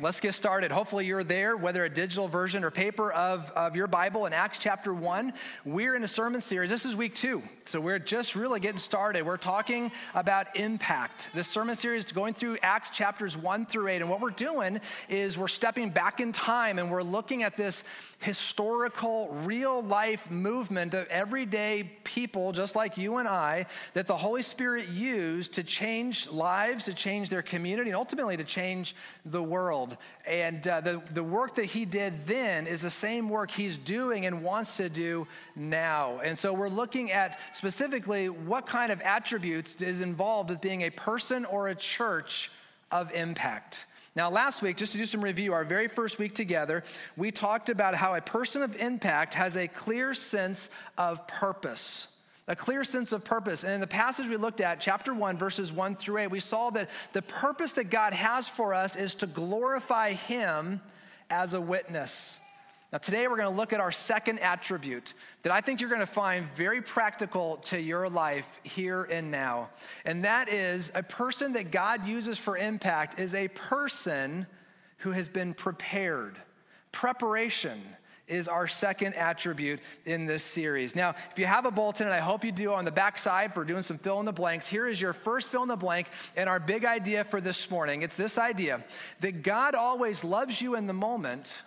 Let's 0.00 0.20
get 0.20 0.34
started. 0.34 0.70
Hopefully, 0.70 1.04
you're 1.04 1.22
there, 1.22 1.54
whether 1.54 1.84
a 1.84 1.90
digital 1.90 2.28
version 2.28 2.64
or 2.64 2.70
paper 2.70 3.12
of, 3.12 3.50
of 3.50 3.76
your 3.76 3.86
Bible 3.86 4.24
in 4.24 4.32
Acts 4.32 4.56
chapter 4.56 4.94
1. 4.94 5.34
We're 5.66 5.94
in 5.94 6.02
a 6.02 6.08
sermon 6.08 6.40
series. 6.40 6.70
This 6.70 6.86
is 6.86 6.96
week 6.96 7.14
two. 7.14 7.42
So, 7.66 7.78
we're 7.78 7.98
just 7.98 8.34
really 8.34 8.58
getting 8.58 8.78
started. 8.78 9.26
We're 9.26 9.36
talking 9.36 9.92
about 10.14 10.56
impact. 10.56 11.28
This 11.34 11.46
sermon 11.46 11.76
series 11.76 12.06
is 12.06 12.12
going 12.12 12.32
through 12.32 12.56
Acts 12.62 12.88
chapters 12.88 13.36
1 13.36 13.66
through 13.66 13.88
8. 13.88 13.96
And 14.00 14.08
what 14.08 14.22
we're 14.22 14.30
doing 14.30 14.80
is 15.10 15.36
we're 15.36 15.46
stepping 15.46 15.90
back 15.90 16.20
in 16.20 16.32
time 16.32 16.78
and 16.78 16.90
we're 16.90 17.02
looking 17.02 17.42
at 17.42 17.58
this 17.58 17.84
historical, 18.20 19.28
real 19.44 19.82
life 19.82 20.30
movement 20.30 20.94
of 20.94 21.06
everyday 21.08 21.90
people, 22.02 22.52
just 22.52 22.76
like 22.76 22.96
you 22.96 23.18
and 23.18 23.28
I, 23.28 23.66
that 23.92 24.06
the 24.06 24.16
Holy 24.16 24.40
Spirit 24.40 24.88
used 24.88 25.52
to 25.54 25.62
change 25.62 26.30
lives, 26.30 26.86
to 26.86 26.94
change 26.94 27.28
their 27.28 27.42
community, 27.42 27.90
and 27.90 27.96
ultimately 27.96 28.38
to 28.38 28.44
change 28.44 28.96
the 29.26 29.42
world. 29.42 29.65
And 30.26 30.66
uh, 30.66 30.80
the, 30.80 31.02
the 31.12 31.24
work 31.24 31.56
that 31.56 31.66
he 31.66 31.84
did 31.84 32.26
then 32.26 32.66
is 32.66 32.82
the 32.82 32.90
same 32.90 33.28
work 33.28 33.50
he's 33.50 33.78
doing 33.78 34.26
and 34.26 34.42
wants 34.42 34.76
to 34.78 34.88
do 34.88 35.26
now. 35.54 36.20
And 36.24 36.38
so 36.38 36.52
we're 36.52 36.68
looking 36.68 37.12
at 37.12 37.40
specifically 37.54 38.28
what 38.28 38.66
kind 38.66 38.92
of 38.92 39.00
attributes 39.00 39.82
is 39.82 40.00
involved 40.00 40.50
with 40.50 40.60
being 40.60 40.82
a 40.82 40.90
person 40.90 41.44
or 41.44 41.68
a 41.68 41.74
church 41.74 42.50
of 42.90 43.12
impact. 43.12 43.86
Now, 44.14 44.30
last 44.30 44.62
week, 44.62 44.78
just 44.78 44.92
to 44.92 44.98
do 44.98 45.04
some 45.04 45.22
review, 45.22 45.52
our 45.52 45.64
very 45.64 45.88
first 45.88 46.18
week 46.18 46.34
together, 46.34 46.84
we 47.18 47.30
talked 47.30 47.68
about 47.68 47.94
how 47.94 48.14
a 48.14 48.20
person 48.22 48.62
of 48.62 48.74
impact 48.76 49.34
has 49.34 49.56
a 49.56 49.68
clear 49.68 50.14
sense 50.14 50.70
of 50.96 51.26
purpose. 51.28 52.08
A 52.48 52.54
clear 52.54 52.84
sense 52.84 53.10
of 53.10 53.24
purpose. 53.24 53.64
And 53.64 53.72
in 53.72 53.80
the 53.80 53.86
passage 53.86 54.28
we 54.28 54.36
looked 54.36 54.60
at, 54.60 54.80
chapter 54.80 55.12
1, 55.12 55.36
verses 55.36 55.72
1 55.72 55.96
through 55.96 56.18
8, 56.18 56.30
we 56.30 56.40
saw 56.40 56.70
that 56.70 56.90
the 57.12 57.22
purpose 57.22 57.72
that 57.72 57.90
God 57.90 58.12
has 58.12 58.46
for 58.46 58.72
us 58.72 58.94
is 58.94 59.16
to 59.16 59.26
glorify 59.26 60.12
Him 60.12 60.80
as 61.28 61.54
a 61.54 61.60
witness. 61.60 62.38
Now, 62.92 62.98
today 62.98 63.26
we're 63.26 63.36
going 63.36 63.50
to 63.50 63.56
look 63.56 63.72
at 63.72 63.80
our 63.80 63.90
second 63.90 64.38
attribute 64.38 65.12
that 65.42 65.50
I 65.50 65.60
think 65.60 65.80
you're 65.80 65.90
going 65.90 66.00
to 66.00 66.06
find 66.06 66.46
very 66.52 66.80
practical 66.80 67.56
to 67.64 67.80
your 67.80 68.08
life 68.08 68.60
here 68.62 69.02
and 69.02 69.32
now. 69.32 69.70
And 70.04 70.24
that 70.24 70.48
is 70.48 70.92
a 70.94 71.02
person 71.02 71.54
that 71.54 71.72
God 71.72 72.06
uses 72.06 72.38
for 72.38 72.56
impact 72.56 73.18
is 73.18 73.34
a 73.34 73.48
person 73.48 74.46
who 74.98 75.10
has 75.10 75.28
been 75.28 75.52
prepared. 75.52 76.36
Preparation 76.92 77.82
is 78.28 78.48
our 78.48 78.66
second 78.66 79.14
attribute 79.14 79.80
in 80.04 80.26
this 80.26 80.42
series. 80.42 80.96
Now, 80.96 81.14
if 81.30 81.38
you 81.38 81.46
have 81.46 81.64
a 81.64 81.70
bulletin, 81.70 82.06
and 82.06 82.14
I 82.14 82.18
hope 82.18 82.44
you 82.44 82.52
do 82.52 82.72
on 82.72 82.84
the 82.84 82.90
back 82.90 83.18
side 83.18 83.54
for 83.54 83.64
doing 83.64 83.82
some 83.82 83.98
fill 83.98 84.20
in 84.20 84.26
the 84.26 84.32
blanks, 84.32 84.66
here 84.66 84.88
is 84.88 85.00
your 85.00 85.12
first 85.12 85.50
fill 85.50 85.62
in 85.62 85.68
the 85.68 85.76
blank 85.76 86.08
and 86.36 86.48
our 86.48 86.60
big 86.60 86.84
idea 86.84 87.24
for 87.24 87.40
this 87.40 87.70
morning. 87.70 88.02
It's 88.02 88.16
this 88.16 88.38
idea 88.38 88.84
that 89.20 89.42
God 89.42 89.74
always 89.74 90.24
loves 90.24 90.60
you 90.60 90.74
in 90.74 90.86
the 90.86 90.92
moment 90.92 91.62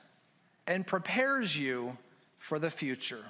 and 0.67 0.85
prepares 0.85 1.57
you 1.57 1.97
for 2.37 2.59
the 2.59 2.69
future. 2.69 3.23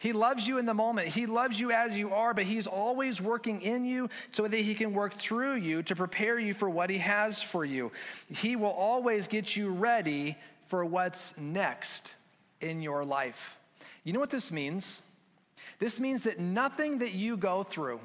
He 0.00 0.12
loves 0.12 0.46
you 0.46 0.58
in 0.58 0.66
the 0.66 0.74
moment. 0.74 1.08
He 1.08 1.26
loves 1.26 1.58
you 1.58 1.72
as 1.72 1.98
you 1.98 2.12
are, 2.12 2.32
but 2.32 2.44
He's 2.44 2.68
always 2.68 3.20
working 3.20 3.62
in 3.62 3.84
you 3.84 4.08
so 4.30 4.46
that 4.46 4.56
He 4.56 4.74
can 4.74 4.92
work 4.92 5.12
through 5.12 5.56
you 5.56 5.82
to 5.84 5.96
prepare 5.96 6.38
you 6.38 6.54
for 6.54 6.70
what 6.70 6.88
He 6.88 6.98
has 6.98 7.42
for 7.42 7.64
you. 7.64 7.90
He 8.28 8.54
will 8.54 8.70
always 8.70 9.26
get 9.26 9.56
you 9.56 9.70
ready 9.70 10.36
for 10.68 10.84
what's 10.84 11.36
next 11.38 12.14
in 12.60 12.82
your 12.82 13.04
life. 13.04 13.58
You 14.04 14.12
know 14.12 14.20
what 14.20 14.30
this 14.30 14.52
means? 14.52 15.02
This 15.78 15.98
means 15.98 16.22
that 16.22 16.38
nothing 16.38 16.98
that 16.98 17.14
you 17.14 17.36
go 17.36 17.62
through, 17.62 18.00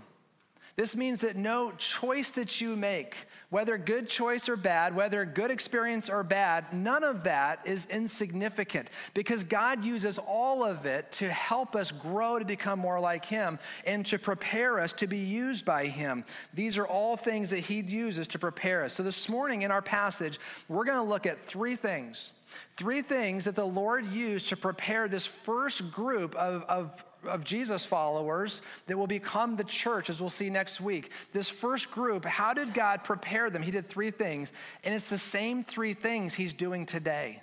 this 0.76 0.96
means 0.96 1.20
that 1.20 1.36
no 1.36 1.72
choice 1.78 2.32
that 2.32 2.62
you 2.62 2.76
make, 2.76 3.28
whether 3.54 3.78
good 3.78 4.10
choice 4.10 4.50
or 4.50 4.56
bad, 4.56 4.96
whether 4.96 5.26
good 5.26 5.52
experience 5.52 6.10
or 6.10 6.24
bad, 6.24 6.74
none 6.74 7.04
of 7.04 7.26
that 7.26 7.60
is 7.66 7.86
insignificant 7.86 8.90
because 9.14 9.44
God 9.44 9.86
uses 9.86 10.18
all 10.18 10.64
of 10.64 10.88
it 10.88 11.12
to 11.12 11.30
help 11.30 11.76
us 11.76 11.92
grow 11.92 12.40
to 12.40 12.46
become 12.46 12.80
more 12.80 13.00
like 13.00 13.26
Him 13.26 13.60
and 13.86 14.04
to 14.08 14.18
prepare 14.18 14.80
us 14.80 14.92
to 14.94 15.06
be 15.06 15.20
used 15.20 15.66
by 15.66 15.86
Him. 15.86 16.26
These 16.56 16.80
are 16.80 16.88
all 16.88 17.16
things 17.16 17.52
that 17.52 17.60
He 17.60 17.82
uses 17.82 18.28
to 18.30 18.40
prepare 18.40 18.86
us. 18.86 18.94
So 18.94 19.04
this 19.04 19.30
morning 19.30 19.62
in 19.62 19.70
our 19.70 19.84
passage, 19.84 20.40
we're 20.68 20.86
going 20.86 20.98
to 20.98 21.04
look 21.04 21.28
at 21.28 21.40
three 21.40 21.76
things. 21.76 22.32
Three 22.72 23.04
things 23.04 23.46
that 23.46 23.54
the 23.54 23.68
Lord 23.68 24.08
used 24.08 24.50
to 24.50 24.58
prepare 24.58 25.08
this 25.08 25.28
first 25.28 25.92
group 25.92 26.34
of, 26.36 26.64
of 26.64 27.04
of 27.28 27.44
Jesus 27.44 27.86
followers 27.86 28.62
that 28.88 28.98
will 28.98 29.08
become 29.08 29.56
the 29.56 29.64
church, 29.64 30.10
as 30.10 30.22
we'll 30.22 30.30
see 30.30 30.50
next 30.50 30.82
week. 30.82 31.12
This 31.32 31.50
first 31.50 31.92
group, 31.92 32.26
how 32.26 32.54
did 32.54 32.74
God 32.74 33.04
prepare 33.04 33.50
them? 33.50 33.62
He 33.62 33.72
did 33.72 33.88
three 33.88 34.12
things, 34.12 34.54
and 34.84 34.94
it's 34.94 35.10
the 35.10 35.18
same 35.18 35.64
three 35.64 35.94
things 35.94 36.34
He's 36.34 36.54
doing 36.54 36.86
today. 36.86 37.42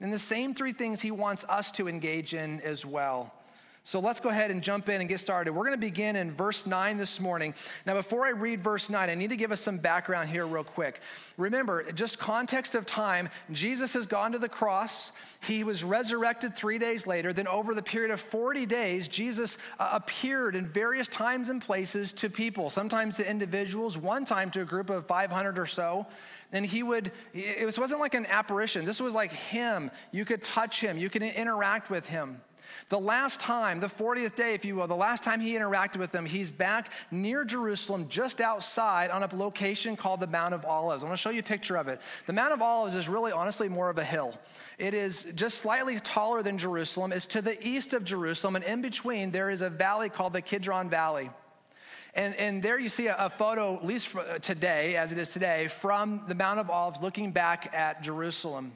And 0.00 0.12
the 0.12 0.18
same 0.18 0.54
three 0.54 0.72
things 0.72 1.00
He 1.00 1.10
wants 1.10 1.44
us 1.44 1.70
to 1.72 1.88
engage 1.88 2.34
in 2.34 2.60
as 2.60 2.86
well. 2.86 3.32
So 3.82 3.98
let's 3.98 4.20
go 4.20 4.28
ahead 4.28 4.50
and 4.50 4.62
jump 4.62 4.90
in 4.90 5.00
and 5.00 5.08
get 5.08 5.20
started. 5.20 5.52
We're 5.52 5.64
going 5.64 5.72
to 5.72 5.78
begin 5.78 6.14
in 6.14 6.30
verse 6.30 6.66
9 6.66 6.98
this 6.98 7.18
morning. 7.18 7.54
Now, 7.86 7.94
before 7.94 8.26
I 8.26 8.30
read 8.30 8.60
verse 8.60 8.90
9, 8.90 9.08
I 9.08 9.14
need 9.14 9.30
to 9.30 9.36
give 9.36 9.52
us 9.52 9.60
some 9.62 9.78
background 9.78 10.28
here, 10.28 10.46
real 10.46 10.64
quick. 10.64 11.00
Remember, 11.38 11.90
just 11.92 12.18
context 12.18 12.74
of 12.74 12.84
time, 12.84 13.30
Jesus 13.50 13.94
has 13.94 14.06
gone 14.06 14.32
to 14.32 14.38
the 14.38 14.50
cross. 14.50 15.12
He 15.42 15.64
was 15.64 15.82
resurrected 15.82 16.54
three 16.54 16.76
days 16.76 17.06
later. 17.06 17.32
Then, 17.32 17.48
over 17.48 17.74
the 17.74 17.82
period 17.82 18.10
of 18.10 18.20
40 18.20 18.66
days, 18.66 19.08
Jesus 19.08 19.56
uh, 19.78 19.88
appeared 19.94 20.56
in 20.56 20.66
various 20.66 21.08
times 21.08 21.48
and 21.48 21.62
places 21.62 22.12
to 22.14 22.28
people, 22.28 22.68
sometimes 22.68 23.16
to 23.16 23.28
individuals, 23.28 23.96
one 23.96 24.26
time 24.26 24.50
to 24.50 24.60
a 24.60 24.66
group 24.66 24.90
of 24.90 25.06
500 25.06 25.58
or 25.58 25.66
so 25.66 26.06
and 26.52 26.66
he 26.66 26.82
would 26.82 27.12
it 27.32 27.78
wasn't 27.78 28.00
like 28.00 28.14
an 28.14 28.26
apparition 28.26 28.84
this 28.84 29.00
was 29.00 29.14
like 29.14 29.32
him 29.32 29.88
you 30.10 30.24
could 30.24 30.42
touch 30.42 30.80
him 30.80 30.98
you 30.98 31.08
could 31.08 31.22
interact 31.22 31.90
with 31.90 32.08
him 32.08 32.40
the 32.88 32.98
last 32.98 33.40
time, 33.40 33.80
the 33.80 33.86
40th 33.86 34.34
day, 34.34 34.54
if 34.54 34.64
you 34.64 34.76
will, 34.76 34.86
the 34.86 34.96
last 34.96 35.22
time 35.22 35.40
he 35.40 35.52
interacted 35.54 35.98
with 35.98 36.12
them, 36.12 36.26
he's 36.26 36.50
back 36.50 36.92
near 37.10 37.44
Jerusalem, 37.44 38.06
just 38.08 38.40
outside 38.40 39.10
on 39.10 39.22
a 39.22 39.28
location 39.34 39.96
called 39.96 40.20
the 40.20 40.26
Mount 40.26 40.54
of 40.54 40.64
Olives. 40.64 41.02
I'm 41.02 41.08
gonna 41.08 41.16
show 41.16 41.30
you 41.30 41.40
a 41.40 41.42
picture 41.42 41.76
of 41.76 41.88
it. 41.88 42.00
The 42.26 42.32
Mount 42.32 42.52
of 42.52 42.62
Olives 42.62 42.94
is 42.94 43.08
really, 43.08 43.32
honestly, 43.32 43.68
more 43.68 43.90
of 43.90 43.98
a 43.98 44.04
hill. 44.04 44.38
It 44.78 44.94
is 44.94 45.24
just 45.34 45.58
slightly 45.58 45.98
taller 46.00 46.42
than 46.42 46.58
Jerusalem. 46.58 47.12
It's 47.12 47.26
to 47.26 47.42
the 47.42 47.56
east 47.66 47.94
of 47.94 48.04
Jerusalem, 48.04 48.56
and 48.56 48.64
in 48.64 48.82
between, 48.82 49.30
there 49.30 49.50
is 49.50 49.62
a 49.62 49.70
valley 49.70 50.08
called 50.08 50.32
the 50.32 50.42
Kidron 50.42 50.88
Valley. 50.88 51.30
And, 52.14 52.34
and 52.36 52.62
there 52.62 52.78
you 52.78 52.88
see 52.88 53.06
a, 53.06 53.16
a 53.16 53.30
photo, 53.30 53.76
at 53.76 53.84
least 53.84 54.16
uh, 54.16 54.38
today, 54.38 54.96
as 54.96 55.12
it 55.12 55.18
is 55.18 55.32
today, 55.32 55.68
from 55.68 56.22
the 56.26 56.34
Mount 56.34 56.58
of 56.58 56.70
Olives 56.70 57.00
looking 57.00 57.30
back 57.30 57.72
at 57.72 58.02
Jerusalem. 58.02 58.72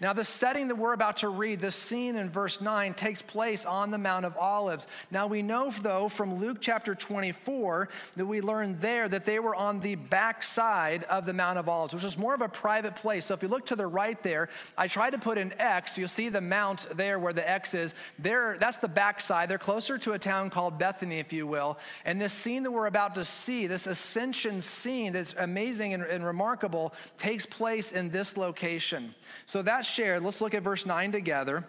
Now, 0.00 0.12
the 0.12 0.24
setting 0.24 0.68
that 0.68 0.76
we're 0.76 0.92
about 0.92 1.18
to 1.18 1.28
read, 1.28 1.60
this 1.60 1.76
scene 1.76 2.16
in 2.16 2.30
verse 2.30 2.60
9, 2.60 2.94
takes 2.94 3.22
place 3.22 3.64
on 3.64 3.90
the 3.90 3.98
Mount 3.98 4.24
of 4.24 4.36
Olives. 4.36 4.86
Now, 5.10 5.26
we 5.26 5.42
know, 5.42 5.70
though, 5.70 6.08
from 6.08 6.40
Luke 6.40 6.58
chapter 6.60 6.94
24, 6.94 7.88
that 8.16 8.26
we 8.26 8.40
learn 8.40 8.78
there 8.80 9.08
that 9.08 9.24
they 9.24 9.38
were 9.38 9.54
on 9.54 9.80
the 9.80 9.94
backside 9.94 11.04
of 11.04 11.26
the 11.26 11.32
Mount 11.32 11.58
of 11.58 11.68
Olives, 11.68 11.94
which 11.94 12.04
was 12.04 12.18
more 12.18 12.34
of 12.34 12.40
a 12.40 12.48
private 12.48 12.96
place. 12.96 13.26
So, 13.26 13.34
if 13.34 13.42
you 13.42 13.48
look 13.48 13.66
to 13.66 13.76
the 13.76 13.86
right 13.86 14.20
there, 14.22 14.48
I 14.76 14.88
tried 14.88 15.10
to 15.10 15.18
put 15.18 15.38
an 15.38 15.52
X. 15.58 15.98
You'll 15.98 16.08
see 16.08 16.28
the 16.28 16.40
mount 16.40 16.86
there 16.96 17.18
where 17.18 17.32
the 17.32 17.48
X 17.48 17.74
is. 17.74 17.94
There, 18.18 18.56
that's 18.58 18.76
the 18.78 18.88
backside. 18.88 19.48
They're 19.48 19.58
closer 19.58 19.98
to 19.98 20.12
a 20.12 20.18
town 20.18 20.50
called 20.50 20.78
Bethany, 20.78 21.18
if 21.18 21.32
you 21.32 21.46
will. 21.46 21.78
And 22.04 22.20
this 22.20 22.32
scene 22.32 22.62
that 22.62 22.70
we're 22.70 22.86
about 22.86 23.14
to 23.16 23.24
see, 23.24 23.66
this 23.66 23.86
ascension 23.86 24.62
scene 24.62 25.12
that's 25.12 25.34
amazing 25.38 25.94
and, 25.94 26.02
and 26.04 26.24
remarkable, 26.24 26.94
takes 27.16 27.46
place 27.46 27.92
in 27.92 28.10
this 28.10 28.36
location. 28.36 29.14
So, 29.46 29.62
that 29.62 29.73
shared, 29.82 30.22
let's 30.22 30.40
look 30.40 30.54
at 30.54 30.62
verse 30.62 30.86
9 30.86 31.12
together. 31.12 31.64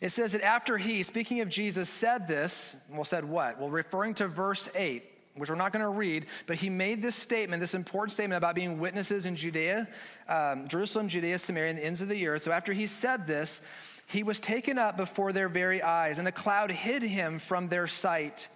It 0.00 0.10
says 0.10 0.32
that 0.32 0.42
after 0.42 0.78
he, 0.78 1.02
speaking 1.02 1.40
of 1.40 1.48
Jesus, 1.48 1.88
said 1.88 2.26
this, 2.26 2.76
well, 2.90 3.04
said 3.04 3.24
what? 3.24 3.60
Well, 3.60 3.70
referring 3.70 4.14
to 4.14 4.28
verse 4.28 4.68
8, 4.74 5.02
which 5.36 5.48
we're 5.48 5.56
not 5.56 5.72
going 5.72 5.84
to 5.84 5.88
read, 5.88 6.26
but 6.46 6.56
he 6.56 6.68
made 6.68 7.00
this 7.00 7.14
statement, 7.14 7.60
this 7.60 7.74
important 7.74 8.12
statement 8.12 8.36
about 8.36 8.54
being 8.54 8.78
witnesses 8.78 9.26
in 9.26 9.36
Judea, 9.36 9.88
um, 10.28 10.66
Jerusalem, 10.66 11.08
Judea, 11.08 11.38
Samaria, 11.38 11.70
and 11.70 11.78
the 11.78 11.84
ends 11.84 12.02
of 12.02 12.08
the 12.08 12.26
earth. 12.26 12.42
So 12.42 12.52
after 12.52 12.72
he 12.72 12.86
said 12.86 13.26
this, 13.26 13.60
he 14.06 14.22
was 14.22 14.40
taken 14.40 14.76
up 14.76 14.96
before 14.96 15.32
their 15.32 15.48
very 15.48 15.82
eyes, 15.82 16.18
and 16.18 16.26
a 16.26 16.32
cloud 16.32 16.70
hid 16.70 17.02
him 17.02 17.38
from 17.38 17.68
their 17.68 17.86
sight. 17.86 18.48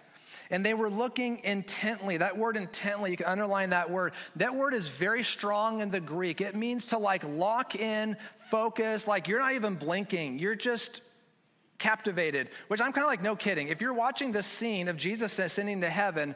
And 0.49 0.65
they 0.65 0.73
were 0.73 0.89
looking 0.89 1.41
intently. 1.43 2.17
That 2.17 2.37
word 2.37 2.57
intently, 2.57 3.11
you 3.11 3.17
can 3.17 3.25
underline 3.25 3.71
that 3.71 3.89
word. 3.89 4.13
That 4.37 4.55
word 4.55 4.73
is 4.73 4.87
very 4.87 5.23
strong 5.23 5.81
in 5.81 5.91
the 5.91 5.99
Greek. 5.99 6.41
It 6.41 6.55
means 6.55 6.85
to 6.87 6.97
like 6.97 7.23
lock 7.23 7.75
in, 7.75 8.15
focus, 8.49 9.07
like 9.07 9.27
you're 9.27 9.39
not 9.39 9.53
even 9.53 9.75
blinking. 9.75 10.39
You're 10.39 10.55
just 10.55 11.01
captivated, 11.79 12.49
which 12.69 12.81
I'm 12.81 12.91
kind 12.91 13.03
of 13.03 13.09
like, 13.09 13.21
no 13.21 13.35
kidding. 13.35 13.67
If 13.67 13.81
you're 13.81 13.93
watching 13.93 14.31
this 14.31 14.47
scene 14.47 14.87
of 14.87 14.97
Jesus 14.97 15.37
ascending 15.37 15.81
to 15.81 15.89
heaven, 15.89 16.35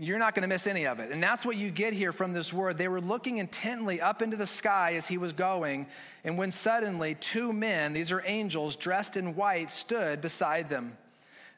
you're 0.00 0.18
not 0.18 0.34
going 0.34 0.42
to 0.42 0.48
miss 0.48 0.66
any 0.66 0.86
of 0.86 1.00
it. 1.00 1.12
And 1.12 1.22
that's 1.22 1.44
what 1.44 1.56
you 1.56 1.70
get 1.70 1.92
here 1.92 2.12
from 2.12 2.32
this 2.32 2.52
word. 2.52 2.78
They 2.78 2.88
were 2.88 3.00
looking 3.00 3.38
intently 3.38 4.00
up 4.00 4.22
into 4.22 4.36
the 4.36 4.46
sky 4.46 4.94
as 4.94 5.06
he 5.06 5.18
was 5.18 5.32
going, 5.32 5.86
and 6.24 6.38
when 6.38 6.50
suddenly 6.50 7.14
two 7.16 7.52
men, 7.52 7.92
these 7.92 8.10
are 8.10 8.22
angels 8.24 8.76
dressed 8.76 9.16
in 9.16 9.34
white, 9.34 9.70
stood 9.70 10.20
beside 10.22 10.70
them. 10.70 10.96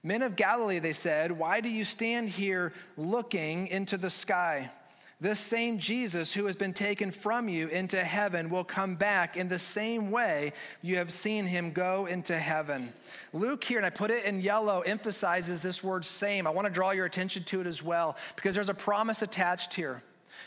Men 0.03 0.23
of 0.23 0.37
Galilee, 0.37 0.79
they 0.79 0.93
said, 0.93 1.33
why 1.33 1.61
do 1.61 1.69
you 1.69 1.85
stand 1.85 2.29
here 2.29 2.73
looking 2.97 3.67
into 3.69 3.97
the 3.97 4.11
sky? 4.11 4.71
This 5.21 5.41
same 5.41 5.79
Jesus 5.81 6.33
who 6.33 6.47
has 6.47 6.55
been 6.55 6.73
taken 6.73 7.11
from 7.11 7.49
you 7.49 7.67
into 7.69 7.97
heaven 7.97 8.51
will 8.51 8.63
come 8.63 8.95
back 8.95 9.37
in 9.37 9.49
the 9.49 9.59
same 9.59 10.13
way 10.13 10.53
you 10.81 10.97
have 10.97 11.13
seen 11.13 11.45
him 11.45 11.73
go 11.73 12.07
into 12.07 12.39
heaven. 12.39 12.93
Luke 13.33 13.65
here, 13.65 13.79
and 13.79 13.87
I 13.87 13.91
put 13.91 14.13
it 14.13 14.25
in 14.25 14.41
yellow, 14.41 14.83
emphasizes 14.83 15.61
this 15.61 15.83
word 15.83 16.05
same. 16.05 16.47
I 16.47 16.51
want 16.51 16.67
to 16.67 16.73
draw 16.73 16.93
your 16.93 17.05
attention 17.05 17.43
to 17.45 17.61
it 17.61 17.67
as 17.67 17.83
well 17.83 18.17
because 18.37 18.55
there's 18.55 18.69
a 18.69 18.75
promise 18.75 19.23
attached 19.23 19.75
here 19.75 20.05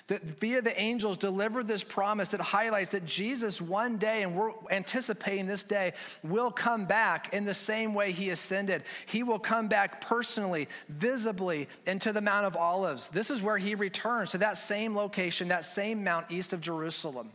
that 0.07 0.21
via 0.39 0.61
the 0.61 0.79
angels 0.79 1.17
delivered 1.17 1.67
this 1.67 1.83
promise 1.83 2.29
that 2.29 2.41
highlights 2.41 2.89
that 2.91 3.05
Jesus 3.05 3.61
one 3.61 3.97
day, 3.97 4.23
and 4.23 4.35
we're 4.35 4.51
anticipating 4.69 5.47
this 5.47 5.63
day, 5.63 5.93
will 6.23 6.51
come 6.51 6.85
back 6.85 7.33
in 7.33 7.45
the 7.45 7.53
same 7.53 7.93
way 7.93 8.11
he 8.11 8.29
ascended. 8.29 8.83
He 9.05 9.23
will 9.23 9.39
come 9.39 9.67
back 9.67 10.01
personally, 10.01 10.67
visibly 10.89 11.67
into 11.85 12.11
the 12.13 12.21
Mount 12.21 12.45
of 12.45 12.55
Olives. 12.55 13.09
This 13.09 13.31
is 13.31 13.41
where 13.41 13.57
he 13.57 13.75
returns 13.75 14.31
to 14.31 14.39
that 14.39 14.57
same 14.57 14.95
location, 14.95 15.47
that 15.49 15.65
same 15.65 16.03
mount 16.03 16.31
east 16.31 16.53
of 16.53 16.61
Jerusalem. 16.61 17.31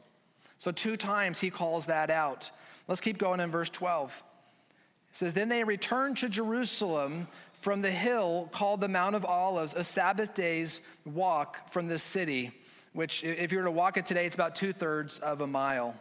So, 0.58 0.72
two 0.72 0.96
times 0.96 1.38
he 1.38 1.50
calls 1.50 1.86
that 1.86 2.10
out. 2.10 2.50
Let's 2.88 3.00
keep 3.00 3.18
going 3.18 3.40
in 3.40 3.50
verse 3.50 3.70
12. 3.70 4.22
It 5.10 5.16
says, 5.16 5.34
Then 5.34 5.48
they 5.48 5.64
returned 5.64 6.18
to 6.18 6.28
Jerusalem 6.28 7.28
from 7.60 7.82
the 7.82 7.90
hill 7.90 8.48
called 8.52 8.80
the 8.80 8.88
Mount 8.88 9.16
of 9.16 9.24
Olives, 9.24 9.74
a 9.74 9.84
Sabbath 9.84 10.34
day's 10.34 10.80
walk 11.04 11.68
from 11.70 11.88
the 11.88 11.98
city, 11.98 12.52
which, 12.92 13.24
if 13.24 13.52
you 13.52 13.58
were 13.58 13.64
to 13.64 13.70
walk 13.70 13.96
it 13.96 14.06
today, 14.06 14.26
it's 14.26 14.34
about 14.34 14.56
two 14.56 14.72
thirds 14.72 15.18
of 15.18 15.40
a 15.40 15.46
mile. 15.46 15.94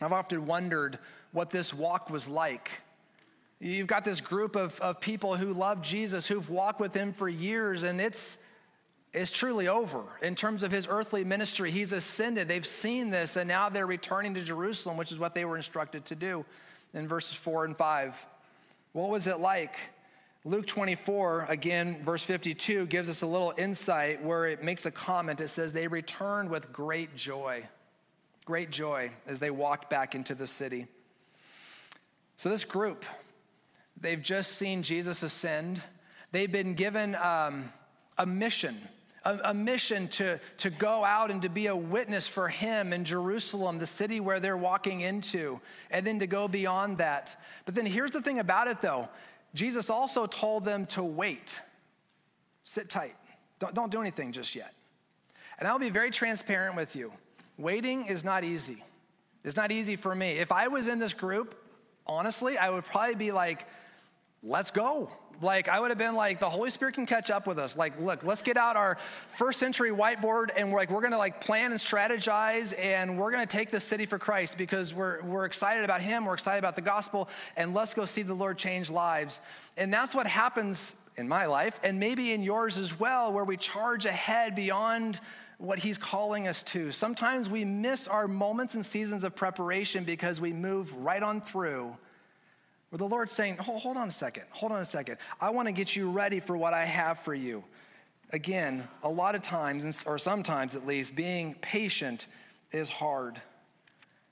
I've 0.00 0.12
often 0.12 0.46
wondered 0.46 0.98
what 1.32 1.50
this 1.50 1.72
walk 1.72 2.10
was 2.10 2.28
like. 2.28 2.70
You've 3.60 3.86
got 3.86 4.04
this 4.04 4.20
group 4.20 4.56
of, 4.56 4.78
of 4.80 5.00
people 5.00 5.36
who 5.36 5.52
love 5.52 5.80
Jesus, 5.80 6.26
who've 6.26 6.50
walked 6.50 6.80
with 6.80 6.94
him 6.94 7.12
for 7.12 7.28
years, 7.28 7.82
and 7.82 8.00
it's, 8.00 8.36
it's 9.12 9.30
truly 9.30 9.68
over 9.68 10.04
in 10.22 10.34
terms 10.34 10.62
of 10.62 10.70
his 10.70 10.86
earthly 10.90 11.24
ministry. 11.24 11.70
He's 11.70 11.92
ascended. 11.92 12.46
They've 12.46 12.66
seen 12.66 13.10
this, 13.10 13.36
and 13.36 13.48
now 13.48 13.68
they're 13.68 13.86
returning 13.86 14.34
to 14.34 14.42
Jerusalem, 14.42 14.96
which 14.96 15.12
is 15.12 15.18
what 15.18 15.34
they 15.34 15.44
were 15.44 15.56
instructed 15.56 16.04
to 16.06 16.14
do 16.14 16.44
in 16.92 17.08
verses 17.08 17.34
four 17.34 17.64
and 17.64 17.76
five. 17.76 18.26
What 18.92 19.08
was 19.08 19.26
it 19.26 19.40
like? 19.40 19.76
Luke 20.46 20.66
24, 20.66 21.46
again, 21.48 22.02
verse 22.02 22.22
52, 22.22 22.84
gives 22.86 23.08
us 23.08 23.22
a 23.22 23.26
little 23.26 23.54
insight 23.56 24.22
where 24.22 24.44
it 24.44 24.62
makes 24.62 24.84
a 24.84 24.90
comment. 24.90 25.40
It 25.40 25.48
says, 25.48 25.72
They 25.72 25.88
returned 25.88 26.50
with 26.50 26.70
great 26.70 27.16
joy, 27.16 27.62
great 28.44 28.70
joy 28.70 29.10
as 29.26 29.38
they 29.38 29.50
walked 29.50 29.88
back 29.88 30.14
into 30.14 30.34
the 30.34 30.46
city. 30.46 30.86
So, 32.36 32.50
this 32.50 32.62
group, 32.62 33.06
they've 33.98 34.20
just 34.20 34.52
seen 34.52 34.82
Jesus 34.82 35.22
ascend. 35.22 35.80
They've 36.30 36.52
been 36.52 36.74
given 36.74 37.14
um, 37.14 37.72
a 38.18 38.26
mission, 38.26 38.76
a, 39.24 39.38
a 39.44 39.54
mission 39.54 40.08
to, 40.08 40.38
to 40.58 40.68
go 40.68 41.06
out 41.06 41.30
and 41.30 41.40
to 41.40 41.48
be 41.48 41.68
a 41.68 41.76
witness 41.76 42.26
for 42.26 42.48
Him 42.48 42.92
in 42.92 43.04
Jerusalem, 43.04 43.78
the 43.78 43.86
city 43.86 44.20
where 44.20 44.40
they're 44.40 44.58
walking 44.58 45.00
into, 45.00 45.62
and 45.90 46.06
then 46.06 46.18
to 46.18 46.26
go 46.26 46.48
beyond 46.48 46.98
that. 46.98 47.40
But 47.64 47.74
then 47.74 47.86
here's 47.86 48.10
the 48.10 48.20
thing 48.20 48.40
about 48.40 48.68
it, 48.68 48.82
though 48.82 49.08
Jesus 49.54 49.88
also 49.88 50.26
told 50.26 50.64
them 50.64 50.84
to 50.86 51.02
wait. 51.02 51.60
Sit 52.64 52.88
tight. 52.88 53.14
Don't, 53.58 53.74
don't 53.74 53.92
do 53.92 54.00
anything 54.00 54.32
just 54.32 54.54
yet. 54.54 54.74
And 55.58 55.68
I'll 55.68 55.78
be 55.78 55.90
very 55.90 56.10
transparent 56.10 56.76
with 56.76 56.96
you. 56.96 57.12
Waiting 57.56 58.06
is 58.06 58.24
not 58.24 58.42
easy. 58.42 58.82
It's 59.44 59.56
not 59.56 59.70
easy 59.70 59.94
for 59.94 60.14
me. 60.14 60.32
If 60.32 60.50
I 60.50 60.68
was 60.68 60.88
in 60.88 60.98
this 60.98 61.12
group, 61.12 61.54
honestly, 62.06 62.58
I 62.58 62.70
would 62.70 62.84
probably 62.84 63.14
be 63.14 63.30
like, 63.30 63.66
let's 64.42 64.70
go. 64.70 65.10
Like, 65.42 65.68
I 65.68 65.80
would 65.80 65.90
have 65.90 65.98
been 65.98 66.14
like, 66.14 66.40
the 66.40 66.48
Holy 66.48 66.70
Spirit 66.70 66.94
can 66.94 67.06
catch 67.06 67.30
up 67.30 67.46
with 67.46 67.58
us. 67.58 67.76
Like, 67.76 68.00
look, 68.00 68.24
let's 68.24 68.42
get 68.42 68.56
out 68.56 68.76
our 68.76 68.98
first 69.28 69.58
century 69.58 69.90
whiteboard 69.90 70.48
and 70.56 70.70
we're 70.70 70.78
like, 70.78 70.90
we're 70.90 71.02
gonna 71.02 71.18
like 71.18 71.40
plan 71.40 71.70
and 71.72 71.80
strategize 71.80 72.74
and 72.78 73.18
we're 73.18 73.30
gonna 73.30 73.46
take 73.46 73.70
the 73.70 73.80
city 73.80 74.06
for 74.06 74.18
Christ 74.18 74.58
because 74.58 74.94
we're, 74.94 75.22
we're 75.22 75.44
excited 75.44 75.84
about 75.84 76.00
Him, 76.00 76.24
we're 76.24 76.34
excited 76.34 76.58
about 76.58 76.76
the 76.76 76.82
gospel, 76.82 77.28
and 77.56 77.74
let's 77.74 77.94
go 77.94 78.04
see 78.04 78.22
the 78.22 78.34
Lord 78.34 78.58
change 78.58 78.90
lives. 78.90 79.40
And 79.76 79.92
that's 79.92 80.14
what 80.14 80.26
happens 80.26 80.94
in 81.16 81.28
my 81.28 81.46
life 81.46 81.78
and 81.82 82.00
maybe 82.00 82.32
in 82.32 82.42
yours 82.42 82.78
as 82.78 82.98
well, 82.98 83.32
where 83.32 83.44
we 83.44 83.56
charge 83.56 84.06
ahead 84.06 84.54
beyond 84.54 85.20
what 85.58 85.78
he's 85.78 85.98
calling 85.98 86.48
us 86.48 86.62
to. 86.62 86.90
Sometimes 86.92 87.48
we 87.48 87.64
miss 87.64 88.08
our 88.08 88.26
moments 88.26 88.74
and 88.74 88.84
seasons 88.84 89.24
of 89.24 89.34
preparation 89.34 90.04
because 90.04 90.40
we 90.40 90.52
move 90.52 90.92
right 90.96 91.22
on 91.22 91.40
through 91.40 91.96
where 92.94 92.98
the 93.00 93.08
Lord's 93.08 93.32
saying, 93.32 93.56
hold, 93.56 93.82
hold 93.82 93.96
on 93.96 94.06
a 94.06 94.12
second, 94.12 94.44
hold 94.50 94.70
on 94.70 94.80
a 94.80 94.84
second. 94.84 95.16
I 95.40 95.50
want 95.50 95.66
to 95.66 95.72
get 95.72 95.96
you 95.96 96.12
ready 96.12 96.38
for 96.38 96.56
what 96.56 96.74
I 96.74 96.84
have 96.84 97.18
for 97.18 97.34
you. 97.34 97.64
Again, 98.30 98.86
a 99.02 99.08
lot 99.08 99.34
of 99.34 99.42
times, 99.42 100.04
or 100.06 100.16
sometimes 100.16 100.76
at 100.76 100.86
least, 100.86 101.16
being 101.16 101.54
patient 101.54 102.28
is 102.70 102.88
hard. 102.88 103.42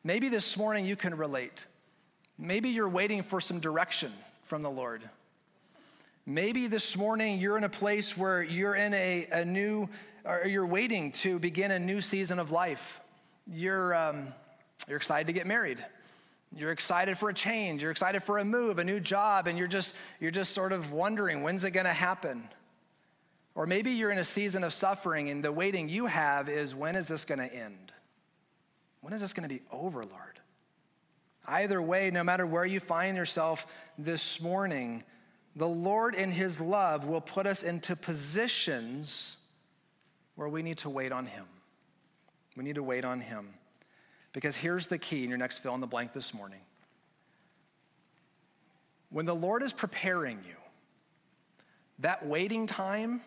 Maybe 0.04 0.28
this 0.28 0.56
morning 0.56 0.86
you 0.86 0.94
can 0.94 1.16
relate. 1.16 1.66
Maybe 2.38 2.68
you're 2.68 2.88
waiting 2.88 3.24
for 3.24 3.40
some 3.40 3.58
direction 3.58 4.12
from 4.44 4.62
the 4.62 4.70
Lord. 4.70 5.02
Maybe 6.24 6.68
this 6.68 6.96
morning 6.96 7.40
you're 7.40 7.58
in 7.58 7.64
a 7.64 7.68
place 7.68 8.16
where 8.16 8.44
you're 8.44 8.76
in 8.76 8.94
a, 8.94 9.26
a 9.32 9.44
new, 9.44 9.88
or 10.24 10.46
you're 10.46 10.66
waiting 10.66 11.10
to 11.10 11.40
begin 11.40 11.72
a 11.72 11.80
new 11.80 12.00
season 12.00 12.38
of 12.38 12.52
life. 12.52 13.00
You're, 13.52 13.92
um, 13.92 14.28
you're 14.86 14.98
excited 14.98 15.26
to 15.26 15.32
get 15.32 15.48
married. 15.48 15.84
You're 16.56 16.72
excited 16.72 17.16
for 17.16 17.30
a 17.30 17.34
change, 17.34 17.82
you're 17.82 17.90
excited 17.90 18.22
for 18.22 18.38
a 18.38 18.44
move, 18.44 18.78
a 18.78 18.84
new 18.84 19.00
job, 19.00 19.46
and 19.46 19.58
you're 19.58 19.68
just, 19.68 19.94
you're 20.20 20.30
just 20.30 20.52
sort 20.52 20.72
of 20.72 20.92
wondering 20.92 21.42
when's 21.42 21.64
it 21.64 21.70
gonna 21.70 21.92
happen? 21.92 22.48
Or 23.54 23.66
maybe 23.66 23.92
you're 23.92 24.10
in 24.10 24.18
a 24.18 24.24
season 24.24 24.64
of 24.64 24.72
suffering 24.72 25.30
and 25.30 25.42
the 25.42 25.52
waiting 25.52 25.88
you 25.88 26.06
have 26.06 26.48
is 26.48 26.74
when 26.74 26.94
is 26.94 27.08
this 27.08 27.24
gonna 27.24 27.46
end? 27.46 27.92
When 29.00 29.12
is 29.12 29.20
this 29.20 29.32
gonna 29.32 29.48
be 29.48 29.62
over, 29.70 30.04
Lord? 30.04 30.40
Either 31.46 31.82
way, 31.82 32.10
no 32.10 32.22
matter 32.22 32.46
where 32.46 32.64
you 32.64 32.80
find 32.80 33.16
yourself 33.16 33.66
this 33.98 34.40
morning, 34.40 35.02
the 35.56 35.68
Lord 35.68 36.14
in 36.14 36.30
His 36.30 36.60
love 36.60 37.06
will 37.06 37.20
put 37.20 37.46
us 37.46 37.62
into 37.62 37.96
positions 37.96 39.36
where 40.34 40.48
we 40.48 40.62
need 40.62 40.78
to 40.78 40.90
wait 40.90 41.12
on 41.12 41.26
Him. 41.26 41.44
We 42.56 42.64
need 42.64 42.76
to 42.76 42.82
wait 42.82 43.04
on 43.04 43.20
Him. 43.20 43.48
Because 44.32 44.56
here's 44.56 44.86
the 44.86 44.98
key 44.98 45.24
in 45.24 45.28
your 45.28 45.38
next 45.38 45.58
fill 45.58 45.74
in 45.74 45.80
the 45.80 45.86
blank 45.86 46.12
this 46.12 46.32
morning. 46.32 46.60
When 49.10 49.26
the 49.26 49.34
Lord 49.34 49.62
is 49.62 49.72
preparing 49.72 50.38
you, 50.46 50.54
that 51.98 52.26
waiting 52.26 52.66
time 52.66 53.20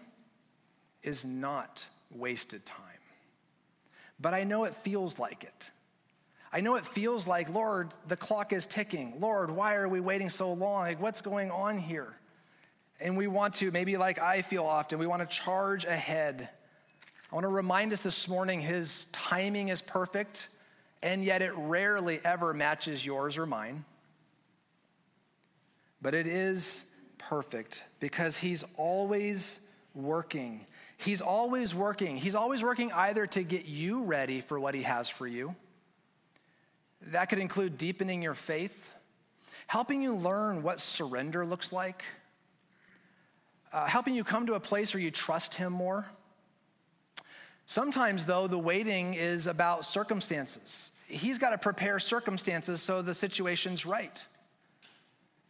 is 1.04 1.24
not 1.24 1.86
wasted 2.12 2.66
time. 2.66 2.80
But 4.20 4.34
I 4.34 4.44
know 4.44 4.64
it 4.64 4.74
feels 4.74 5.20
like 5.20 5.44
it. 5.44 5.72
I 6.52 6.62
know 6.62 6.76
it 6.76 6.86
feels 6.86 7.28
like, 7.28 7.54
Lord, 7.54 7.94
the 8.08 8.16
clock 8.16 8.54
is 8.54 8.66
ticking. 8.66 9.20
Lord, 9.20 9.52
why 9.52 9.76
are 9.76 9.90
we 9.90 10.00
waiting 10.00 10.30
so 10.30 10.54
long? 10.54 10.82
Like, 10.82 11.02
what's 11.02 11.22
going 11.22 11.52
on 11.52 11.78
here? 11.78 12.16
And 13.00 13.18
we 13.18 13.28
want 13.28 13.56
to, 13.56 13.72
maybe 13.72 13.98
like 13.98 14.20
I 14.20 14.42
feel 14.42 14.64
often, 14.64 14.98
we 14.98 15.06
want 15.06 15.22
to 15.22 15.38
charge 15.38 15.86
ahead. 15.86 16.50
I 17.30 17.36
want 17.36 17.44
to 17.44 17.50
remind 17.50 17.92
us 17.92 18.04
this 18.04 18.28
morning 18.28 18.62
his 18.62 19.06
timing 19.12 19.68
is 19.68 19.82
perfect 19.82 20.48
and 21.06 21.24
yet 21.24 21.44
it 21.44 21.54
rarely 21.56 22.20
ever 22.26 22.52
matches 22.52 23.06
yours 23.06 23.38
or 23.38 23.46
mine. 23.46 23.86
But 26.02 26.16
it 26.16 26.26
is 26.26 26.84
perfect 27.20 27.84
because 28.00 28.38
He's 28.38 28.66
always 28.76 29.62
working. 29.94 30.66
He's 30.98 31.22
always 31.22 31.76
working. 31.76 32.18
He's 32.18 32.34
always 32.34 32.64
working 32.64 32.92
either 32.92 33.28
to 33.28 33.44
get 33.44 33.66
you 33.66 34.04
ready 34.04 34.42
for 34.42 34.60
what 34.60 34.74
He 34.74 34.82
has 34.82 35.08
for 35.08 35.28
you. 35.28 35.56
That 37.12 37.26
could 37.30 37.40
include 37.40 37.78
deepening 37.78 38.24
your 38.24 38.34
faith, 38.34 38.96
helping 39.68 40.02
you 40.02 40.16
learn 40.16 40.64
what 40.64 40.80
surrender 40.80 41.46
looks 41.46 41.72
like, 41.72 42.04
uh, 43.72 43.86
helping 43.86 44.16
you 44.16 44.24
come 44.24 44.48
to 44.48 44.56
a 44.56 44.60
place 44.60 44.92
where 44.96 45.04
you 45.04 45.12
trust 45.12 45.54
Him 45.54 45.72
more. 45.72 46.08
Sometimes, 47.68 48.26
though, 48.26 48.48
the 48.48 48.58
waiting 48.58 49.14
is 49.14 49.46
about 49.46 49.86
circumstances 49.86 50.92
he's 51.08 51.38
got 51.38 51.52
to 51.52 51.58
prepare 51.58 52.00
circumstances 52.00 52.82
so 52.82 53.02
the 53.02 53.14
situation's 53.14 53.86
right. 53.86 54.24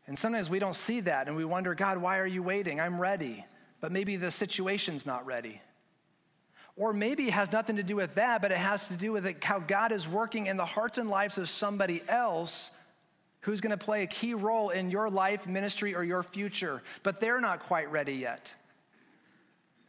And 0.08 0.18
sometimes 0.18 0.50
we 0.50 0.60
don't 0.60 0.76
see 0.76 1.02
that 1.02 1.28
and 1.28 1.36
we 1.36 1.46
wonder, 1.46 1.74
God, 1.74 1.98
why 1.98 2.20
are 2.20 2.28
you 2.28 2.44
waiting? 2.44 2.80
I'm 2.80 3.00
ready. 3.00 3.46
But 3.82 3.92
maybe 3.92 4.16
the 4.16 4.32
situation's 4.32 5.06
not 5.06 5.26
ready. 5.26 5.62
Or 6.78 6.92
maybe 6.92 7.28
it 7.28 7.34
has 7.34 7.52
nothing 7.52 7.78
to 7.78 7.84
do 7.84 7.96
with 7.96 8.16
that, 8.16 8.42
but 8.42 8.52
it 8.52 8.58
has 8.58 8.90
to 8.90 8.98
do 8.98 9.12
with 9.12 9.26
it, 9.26 9.44
how 9.44 9.60
God 9.60 9.92
is 9.92 10.08
working 10.08 10.48
in 10.48 10.58
the 10.58 10.66
hearts 10.66 10.98
and 10.98 11.10
lives 11.10 11.38
of 11.38 11.48
somebody 11.48 12.02
else 12.08 12.72
who's 13.42 13.62
going 13.62 13.78
to 13.78 13.84
play 13.84 14.04
a 14.04 14.08
key 14.08 14.34
role 14.34 14.72
in 14.72 14.92
your 14.92 15.10
life, 15.10 15.48
ministry, 15.48 15.96
or 15.96 16.04
your 16.04 16.24
future, 16.24 16.82
but 17.04 17.20
they're 17.20 17.40
not 17.40 17.60
quite 17.60 17.90
ready 17.92 18.14
yet. 18.14 18.54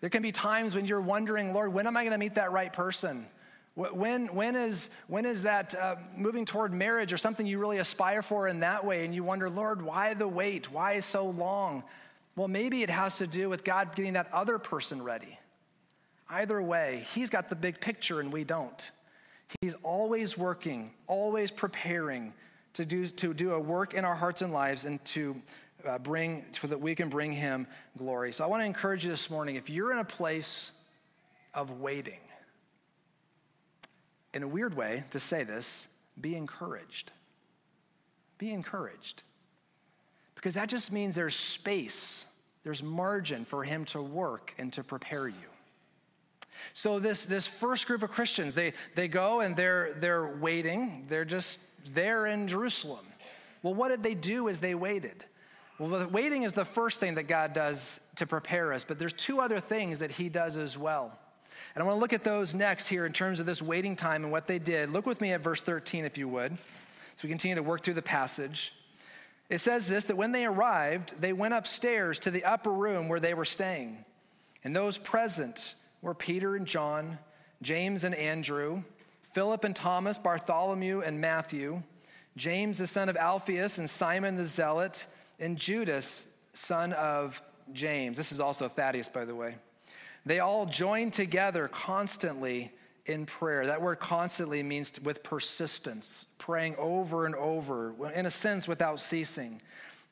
There 0.00 0.10
can 0.10 0.22
be 0.22 0.30
times 0.30 0.76
when 0.76 0.84
you're 0.84 1.00
wondering, 1.00 1.52
Lord, 1.52 1.72
when 1.72 1.86
am 1.86 1.96
I 1.96 2.02
going 2.02 2.12
to 2.12 2.18
meet 2.18 2.34
that 2.34 2.52
right 2.52 2.72
person? 2.72 3.26
When, 3.76 4.28
when, 4.34 4.56
is, 4.56 4.88
when 5.06 5.26
is 5.26 5.42
that 5.42 5.74
uh, 5.74 5.96
moving 6.16 6.46
toward 6.46 6.72
marriage 6.72 7.12
or 7.12 7.18
something 7.18 7.46
you 7.46 7.58
really 7.58 7.76
aspire 7.76 8.22
for 8.22 8.48
in 8.48 8.60
that 8.60 8.86
way? 8.86 9.04
And 9.04 9.14
you 9.14 9.22
wonder, 9.22 9.50
Lord, 9.50 9.82
why 9.82 10.14
the 10.14 10.26
wait? 10.26 10.72
Why 10.72 10.98
so 11.00 11.26
long? 11.26 11.84
Well, 12.36 12.48
maybe 12.48 12.82
it 12.82 12.88
has 12.88 13.18
to 13.18 13.26
do 13.26 13.50
with 13.50 13.64
God 13.64 13.94
getting 13.94 14.14
that 14.14 14.32
other 14.32 14.58
person 14.58 15.02
ready. 15.02 15.38
Either 16.30 16.60
way, 16.62 17.04
He's 17.12 17.28
got 17.28 17.50
the 17.50 17.54
big 17.54 17.78
picture 17.78 18.18
and 18.18 18.32
we 18.32 18.44
don't. 18.44 18.90
He's 19.60 19.74
always 19.82 20.38
working, 20.38 20.90
always 21.06 21.50
preparing 21.50 22.32
to 22.74 22.86
do, 22.86 23.06
to 23.06 23.34
do 23.34 23.52
a 23.52 23.60
work 23.60 23.92
in 23.92 24.06
our 24.06 24.14
hearts 24.14 24.40
and 24.40 24.54
lives 24.54 24.86
and 24.86 25.04
to 25.06 25.36
uh, 25.86 25.98
bring, 25.98 26.46
so 26.52 26.66
that 26.66 26.80
we 26.80 26.94
can 26.94 27.10
bring 27.10 27.30
Him 27.30 27.66
glory. 27.98 28.32
So 28.32 28.42
I 28.42 28.46
want 28.46 28.62
to 28.62 28.66
encourage 28.66 29.04
you 29.04 29.10
this 29.10 29.28
morning 29.28 29.56
if 29.56 29.68
you're 29.68 29.92
in 29.92 29.98
a 29.98 30.04
place 30.04 30.72
of 31.52 31.80
waiting, 31.80 32.20
in 34.36 34.42
a 34.42 34.48
weird 34.48 34.76
way 34.76 35.04
to 35.10 35.18
say 35.18 35.42
this, 35.44 35.88
be 36.20 36.36
encouraged. 36.36 37.10
Be 38.38 38.50
encouraged. 38.50 39.22
Because 40.34 40.54
that 40.54 40.68
just 40.68 40.92
means 40.92 41.14
there's 41.14 41.34
space, 41.34 42.26
there's 42.62 42.82
margin 42.82 43.44
for 43.44 43.64
Him 43.64 43.86
to 43.86 44.02
work 44.02 44.54
and 44.58 44.72
to 44.74 44.84
prepare 44.84 45.26
you. 45.26 45.34
So 46.74 46.98
this, 46.98 47.24
this 47.24 47.46
first 47.46 47.86
group 47.86 48.02
of 48.02 48.10
Christians, 48.10 48.54
they, 48.54 48.74
they 48.94 49.08
go 49.08 49.40
and 49.40 49.56
they're, 49.56 49.94
they're 49.94 50.26
waiting. 50.26 51.06
They're 51.08 51.24
just 51.24 51.58
there 51.94 52.26
in 52.26 52.46
Jerusalem. 52.48 53.04
Well, 53.62 53.74
what 53.74 53.88
did 53.88 54.02
they 54.02 54.14
do 54.14 54.48
as 54.48 54.60
they 54.60 54.74
waited? 54.74 55.24
Well, 55.78 56.06
waiting 56.08 56.42
is 56.44 56.52
the 56.52 56.64
first 56.64 57.00
thing 57.00 57.14
that 57.14 57.24
God 57.24 57.52
does 57.52 58.00
to 58.16 58.26
prepare 58.26 58.72
us, 58.72 58.84
but 58.84 58.98
there's 58.98 59.12
two 59.12 59.40
other 59.40 59.60
things 59.60 59.98
that 59.98 60.10
he 60.10 60.28
does 60.28 60.56
as 60.56 60.76
well. 60.78 61.18
And 61.74 61.82
I 61.82 61.86
want 61.86 61.96
to 61.96 62.00
look 62.00 62.12
at 62.12 62.24
those 62.24 62.54
next 62.54 62.88
here 62.88 63.06
in 63.06 63.12
terms 63.12 63.40
of 63.40 63.46
this 63.46 63.60
waiting 63.60 63.96
time 63.96 64.22
and 64.22 64.32
what 64.32 64.46
they 64.46 64.58
did. 64.58 64.90
Look 64.90 65.06
with 65.06 65.20
me 65.20 65.32
at 65.32 65.42
verse 65.42 65.60
13, 65.60 66.04
if 66.04 66.16
you 66.18 66.28
would, 66.28 66.52
as 66.52 67.22
we 67.22 67.28
continue 67.28 67.54
to 67.54 67.62
work 67.62 67.82
through 67.82 67.94
the 67.94 68.02
passage. 68.02 68.72
It 69.48 69.58
says 69.58 69.86
this 69.86 70.04
that 70.04 70.16
when 70.16 70.32
they 70.32 70.44
arrived, 70.44 71.20
they 71.20 71.32
went 71.32 71.54
upstairs 71.54 72.18
to 72.20 72.30
the 72.30 72.44
upper 72.44 72.72
room 72.72 73.08
where 73.08 73.20
they 73.20 73.34
were 73.34 73.44
staying. 73.44 74.04
And 74.64 74.74
those 74.74 74.98
present 74.98 75.74
were 76.02 76.14
Peter 76.14 76.56
and 76.56 76.66
John, 76.66 77.18
James 77.62 78.04
and 78.04 78.14
Andrew, 78.14 78.82
Philip 79.32 79.64
and 79.64 79.76
Thomas, 79.76 80.18
Bartholomew 80.18 81.00
and 81.02 81.20
Matthew, 81.20 81.82
James 82.36 82.78
the 82.78 82.86
son 82.86 83.08
of 83.08 83.16
Alphaeus, 83.16 83.78
and 83.78 83.88
Simon 83.88 84.36
the 84.36 84.46
Zealot, 84.46 85.06
and 85.38 85.56
Judas, 85.56 86.26
son 86.52 86.92
of 86.94 87.40
James. 87.72 88.16
This 88.16 88.32
is 88.32 88.40
also 88.40 88.68
Thaddeus, 88.68 89.08
by 89.08 89.24
the 89.24 89.34
way. 89.34 89.56
They 90.26 90.40
all 90.40 90.66
joined 90.66 91.12
together 91.12 91.68
constantly 91.68 92.72
in 93.06 93.26
prayer. 93.26 93.66
That 93.66 93.80
word 93.80 94.00
constantly 94.00 94.60
means 94.64 95.00
with 95.00 95.22
persistence, 95.22 96.26
praying 96.38 96.74
over 96.78 97.26
and 97.26 97.36
over, 97.36 97.94
in 98.12 98.26
a 98.26 98.30
sense, 98.30 98.66
without 98.66 98.98
ceasing. 98.98 99.62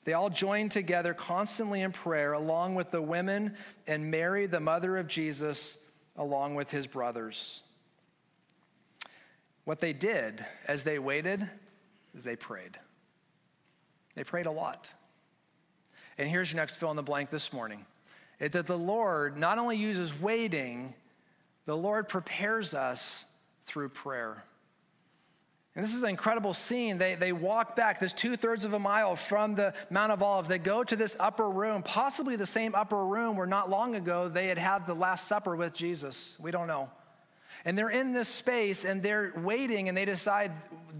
They 0.04 0.12
all 0.12 0.30
joined 0.30 0.70
together 0.70 1.14
constantly 1.14 1.80
in 1.80 1.90
prayer, 1.90 2.32
along 2.34 2.76
with 2.76 2.92
the 2.92 3.02
women 3.02 3.56
and 3.88 4.10
Mary, 4.10 4.46
the 4.46 4.60
mother 4.60 4.96
of 4.98 5.08
Jesus, 5.08 5.78
along 6.16 6.54
with 6.54 6.70
his 6.70 6.86
brothers. 6.86 7.62
What 9.64 9.80
they 9.80 9.92
did 9.92 10.44
as 10.68 10.84
they 10.84 11.00
waited 11.00 11.48
is 12.14 12.22
they 12.22 12.36
prayed. 12.36 12.78
They 14.14 14.22
prayed 14.22 14.46
a 14.46 14.52
lot. 14.52 14.88
And 16.18 16.28
here's 16.28 16.52
your 16.52 16.60
next 16.60 16.76
fill 16.76 16.90
in 16.90 16.96
the 16.96 17.02
blank 17.02 17.30
this 17.30 17.52
morning. 17.52 17.84
It 18.40 18.52
that 18.52 18.66
the 18.66 18.78
Lord 18.78 19.38
not 19.38 19.58
only 19.58 19.76
uses 19.76 20.18
waiting, 20.20 20.94
the 21.64 21.76
Lord 21.76 22.08
prepares 22.08 22.74
us 22.74 23.24
through 23.64 23.90
prayer. 23.90 24.44
And 25.76 25.82
this 25.82 25.94
is 25.94 26.02
an 26.04 26.10
incredible 26.10 26.54
scene. 26.54 26.98
They, 26.98 27.16
they 27.16 27.32
walk 27.32 27.74
back 27.74 27.98
this 27.98 28.12
two 28.12 28.36
thirds 28.36 28.64
of 28.64 28.74
a 28.74 28.78
mile 28.78 29.16
from 29.16 29.56
the 29.56 29.74
Mount 29.90 30.12
of 30.12 30.22
Olives. 30.22 30.48
They 30.48 30.58
go 30.58 30.84
to 30.84 30.94
this 30.94 31.16
upper 31.18 31.50
room, 31.50 31.82
possibly 31.82 32.36
the 32.36 32.46
same 32.46 32.76
upper 32.76 33.04
room 33.04 33.36
where 33.36 33.46
not 33.46 33.68
long 33.70 33.96
ago 33.96 34.28
they 34.28 34.46
had 34.46 34.58
had 34.58 34.86
the 34.86 34.94
Last 34.94 35.26
Supper 35.26 35.56
with 35.56 35.72
Jesus. 35.72 36.36
We 36.38 36.52
don't 36.52 36.68
know. 36.68 36.90
And 37.64 37.76
they're 37.76 37.90
in 37.90 38.12
this 38.12 38.28
space 38.28 38.84
and 38.84 39.02
they're 39.02 39.32
waiting 39.36 39.88
and 39.88 39.96
they 39.96 40.04
decide 40.04 40.52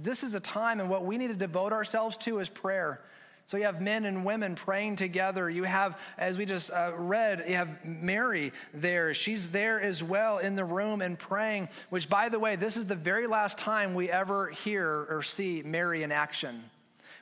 this 0.03 0.23
is 0.23 0.35
a 0.35 0.41
time 0.41 0.81
and 0.81 0.89
what 0.89 1.05
we 1.05 1.19
need 1.19 1.29
to 1.29 1.35
devote 1.35 1.73
ourselves 1.73 2.17
to 2.19 2.41
is 2.41 2.49
prayer. 2.49 3.01
So 3.47 3.59
you 3.59 3.65
have 3.65 3.81
men 3.81 4.07
and 4.07 4.25
women 4.25 4.55
praying 4.55 4.97
together. 4.97 5.51
You 5.51 5.65
have, 5.65 5.99
as 6.17 6.39
we 6.39 6.47
just 6.47 6.71
uh, 6.71 6.93
read, 6.97 7.45
you 7.47 7.57
have 7.57 7.85
Mary 7.85 8.53
there. 8.73 9.13
She's 9.13 9.51
there 9.51 9.81
as 9.81 10.03
well 10.03 10.39
in 10.39 10.57
the 10.57 10.65
room 10.65 11.03
and 11.03 11.19
praying, 11.19 11.69
which, 11.91 12.09
by 12.09 12.31
the 12.31 12.39
way, 12.39 12.57
this 12.57 12.77
is 12.77 12.87
the 12.87 12.95
very 12.95 13.27
last 13.27 13.59
time 13.59 13.95
we 13.95 14.11
ever 14.11 14.49
hear 14.49 15.07
or 15.11 15.23
see 15.23 15.63
Mary 15.63 16.03
in 16.03 16.11
action. 16.11 16.65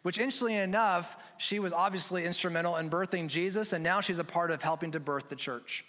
Which, 0.02 0.18
interestingly 0.18 0.56
enough, 0.56 1.16
she 1.38 1.58
was 1.58 1.72
obviously 1.72 2.24
instrumental 2.24 2.76
in 2.76 2.88
birthing 2.88 3.28
Jesus, 3.28 3.72
and 3.72 3.82
now 3.82 4.00
she's 4.00 4.18
a 4.18 4.24
part 4.24 4.50
of 4.50 4.62
helping 4.62 4.92
to 4.92 5.00
birth 5.00 5.28
the 5.28 5.36
church. 5.36 5.84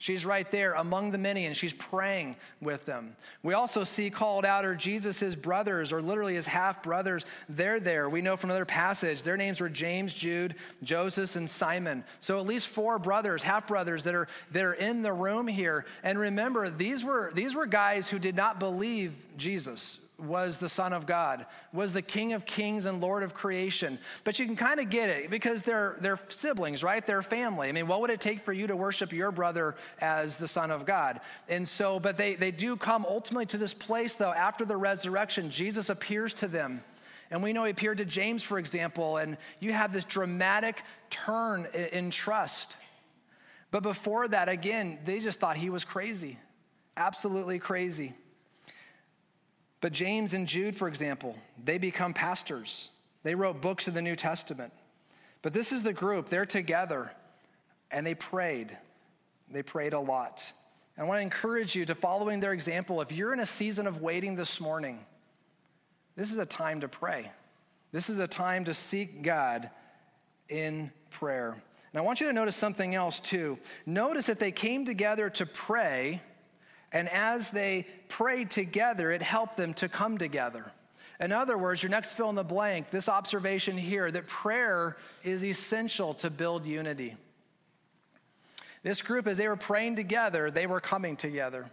She's 0.00 0.24
right 0.24 0.48
there 0.48 0.74
among 0.74 1.10
the 1.10 1.18
many 1.18 1.46
and 1.46 1.56
she's 1.56 1.72
praying 1.72 2.36
with 2.60 2.84
them. 2.84 3.16
We 3.42 3.54
also 3.54 3.82
see 3.82 4.10
called 4.10 4.44
out 4.44 4.64
are 4.64 4.76
Jesus' 4.76 5.34
brothers 5.34 5.92
or 5.92 6.00
literally 6.00 6.34
his 6.34 6.46
half 6.46 6.84
brothers. 6.84 7.26
They're 7.48 7.80
there. 7.80 8.08
We 8.08 8.22
know 8.22 8.36
from 8.36 8.50
another 8.50 8.64
passage 8.64 9.24
their 9.24 9.36
names 9.36 9.60
were 9.60 9.68
James, 9.68 10.14
Jude, 10.14 10.54
Joseph, 10.84 11.34
and 11.34 11.50
Simon. 11.50 12.04
So 12.20 12.38
at 12.38 12.46
least 12.46 12.68
four 12.68 13.00
brothers, 13.00 13.42
half 13.42 13.66
brothers 13.66 14.04
that 14.04 14.14
are 14.14 14.28
that 14.52 14.64
are 14.64 14.74
in 14.74 15.02
the 15.02 15.12
room 15.12 15.48
here. 15.48 15.84
And 16.04 16.16
remember, 16.16 16.70
these 16.70 17.02
were 17.02 17.32
these 17.34 17.56
were 17.56 17.66
guys 17.66 18.08
who 18.08 18.20
did 18.20 18.36
not 18.36 18.60
believe 18.60 19.12
Jesus 19.36 19.98
was 20.18 20.58
the 20.58 20.68
Son 20.68 20.92
of 20.92 21.06
God, 21.06 21.46
was 21.72 21.92
the 21.92 22.02
King 22.02 22.32
of 22.32 22.44
Kings 22.44 22.86
and 22.86 23.00
Lord 23.00 23.22
of 23.22 23.34
creation. 23.34 23.98
But 24.24 24.38
you 24.38 24.46
can 24.46 24.56
kind 24.56 24.80
of 24.80 24.90
get 24.90 25.10
it 25.10 25.30
because 25.30 25.62
they're, 25.62 25.96
they're 26.00 26.18
siblings, 26.28 26.82
right? 26.82 27.04
They're 27.06 27.22
family. 27.22 27.68
I 27.68 27.72
mean, 27.72 27.86
what 27.86 28.00
would 28.00 28.10
it 28.10 28.20
take 28.20 28.40
for 28.40 28.52
you 28.52 28.66
to 28.66 28.76
worship 28.76 29.12
your 29.12 29.30
brother 29.30 29.76
as 30.00 30.36
the 30.36 30.48
Son 30.48 30.70
of 30.70 30.84
God? 30.84 31.20
And 31.48 31.66
so, 31.68 32.00
but 32.00 32.18
they, 32.18 32.34
they 32.34 32.50
do 32.50 32.76
come 32.76 33.06
ultimately 33.08 33.46
to 33.46 33.58
this 33.58 33.74
place, 33.74 34.14
though, 34.14 34.32
after 34.32 34.64
the 34.64 34.76
resurrection. 34.76 35.50
Jesus 35.50 35.88
appears 35.88 36.34
to 36.34 36.48
them. 36.48 36.82
And 37.30 37.42
we 37.42 37.52
know 37.52 37.64
he 37.64 37.70
appeared 37.70 37.98
to 37.98 38.04
James, 38.04 38.42
for 38.42 38.58
example, 38.58 39.18
and 39.18 39.36
you 39.60 39.72
have 39.72 39.92
this 39.92 40.04
dramatic 40.04 40.82
turn 41.10 41.66
in 41.92 42.10
trust. 42.10 42.76
But 43.70 43.82
before 43.82 44.26
that, 44.28 44.48
again, 44.48 44.98
they 45.04 45.20
just 45.20 45.38
thought 45.38 45.56
he 45.56 45.70
was 45.70 45.84
crazy, 45.84 46.38
absolutely 46.96 47.58
crazy. 47.58 48.14
But 49.80 49.92
James 49.92 50.34
and 50.34 50.46
Jude, 50.46 50.74
for 50.74 50.88
example, 50.88 51.36
they 51.62 51.78
become 51.78 52.12
pastors. 52.12 52.90
They 53.22 53.34
wrote 53.34 53.60
books 53.60 53.88
of 53.88 53.94
the 53.94 54.02
New 54.02 54.16
Testament. 54.16 54.72
But 55.42 55.52
this 55.52 55.70
is 55.72 55.82
the 55.82 55.92
group, 55.92 56.28
they're 56.28 56.46
together 56.46 57.12
and 57.90 58.06
they 58.06 58.14
prayed. 58.14 58.76
They 59.50 59.62
prayed 59.62 59.92
a 59.92 60.00
lot. 60.00 60.52
And 60.96 61.04
I 61.04 61.08
want 61.08 61.18
to 61.18 61.22
encourage 61.22 61.74
you 61.74 61.84
to 61.86 61.94
following 61.94 62.40
their 62.40 62.52
example. 62.52 63.00
If 63.00 63.12
you're 63.12 63.32
in 63.32 63.40
a 63.40 63.46
season 63.46 63.86
of 63.86 64.02
waiting 64.02 64.34
this 64.34 64.60
morning, 64.60 64.98
this 66.16 66.32
is 66.32 66.38
a 66.38 66.46
time 66.46 66.80
to 66.80 66.88
pray. 66.88 67.30
This 67.92 68.10
is 68.10 68.18
a 68.18 68.26
time 68.26 68.64
to 68.64 68.74
seek 68.74 69.22
God 69.22 69.70
in 70.48 70.90
prayer. 71.10 71.52
And 71.52 71.98
I 71.98 72.02
want 72.02 72.20
you 72.20 72.26
to 72.26 72.32
notice 72.32 72.56
something 72.56 72.94
else 72.94 73.20
too. 73.20 73.58
Notice 73.86 74.26
that 74.26 74.40
they 74.40 74.50
came 74.50 74.84
together 74.84 75.30
to 75.30 75.46
pray 75.46 76.20
and 76.92 77.08
as 77.08 77.50
they 77.50 77.86
prayed 78.08 78.50
together, 78.50 79.12
it 79.12 79.22
helped 79.22 79.56
them 79.56 79.74
to 79.74 79.88
come 79.88 80.18
together. 80.18 80.72
In 81.20 81.32
other 81.32 81.58
words, 81.58 81.82
your 81.82 81.90
next 81.90 82.12
fill 82.12 82.30
in 82.30 82.36
the 82.36 82.44
blank, 82.44 82.90
this 82.90 83.08
observation 83.08 83.76
here 83.76 84.10
that 84.10 84.26
prayer 84.26 84.96
is 85.22 85.44
essential 85.44 86.14
to 86.14 86.30
build 86.30 86.64
unity. 86.64 87.16
This 88.82 89.02
group, 89.02 89.26
as 89.26 89.36
they 89.36 89.48
were 89.48 89.56
praying 89.56 89.96
together, 89.96 90.50
they 90.50 90.66
were 90.66 90.80
coming 90.80 91.16
together. 91.16 91.68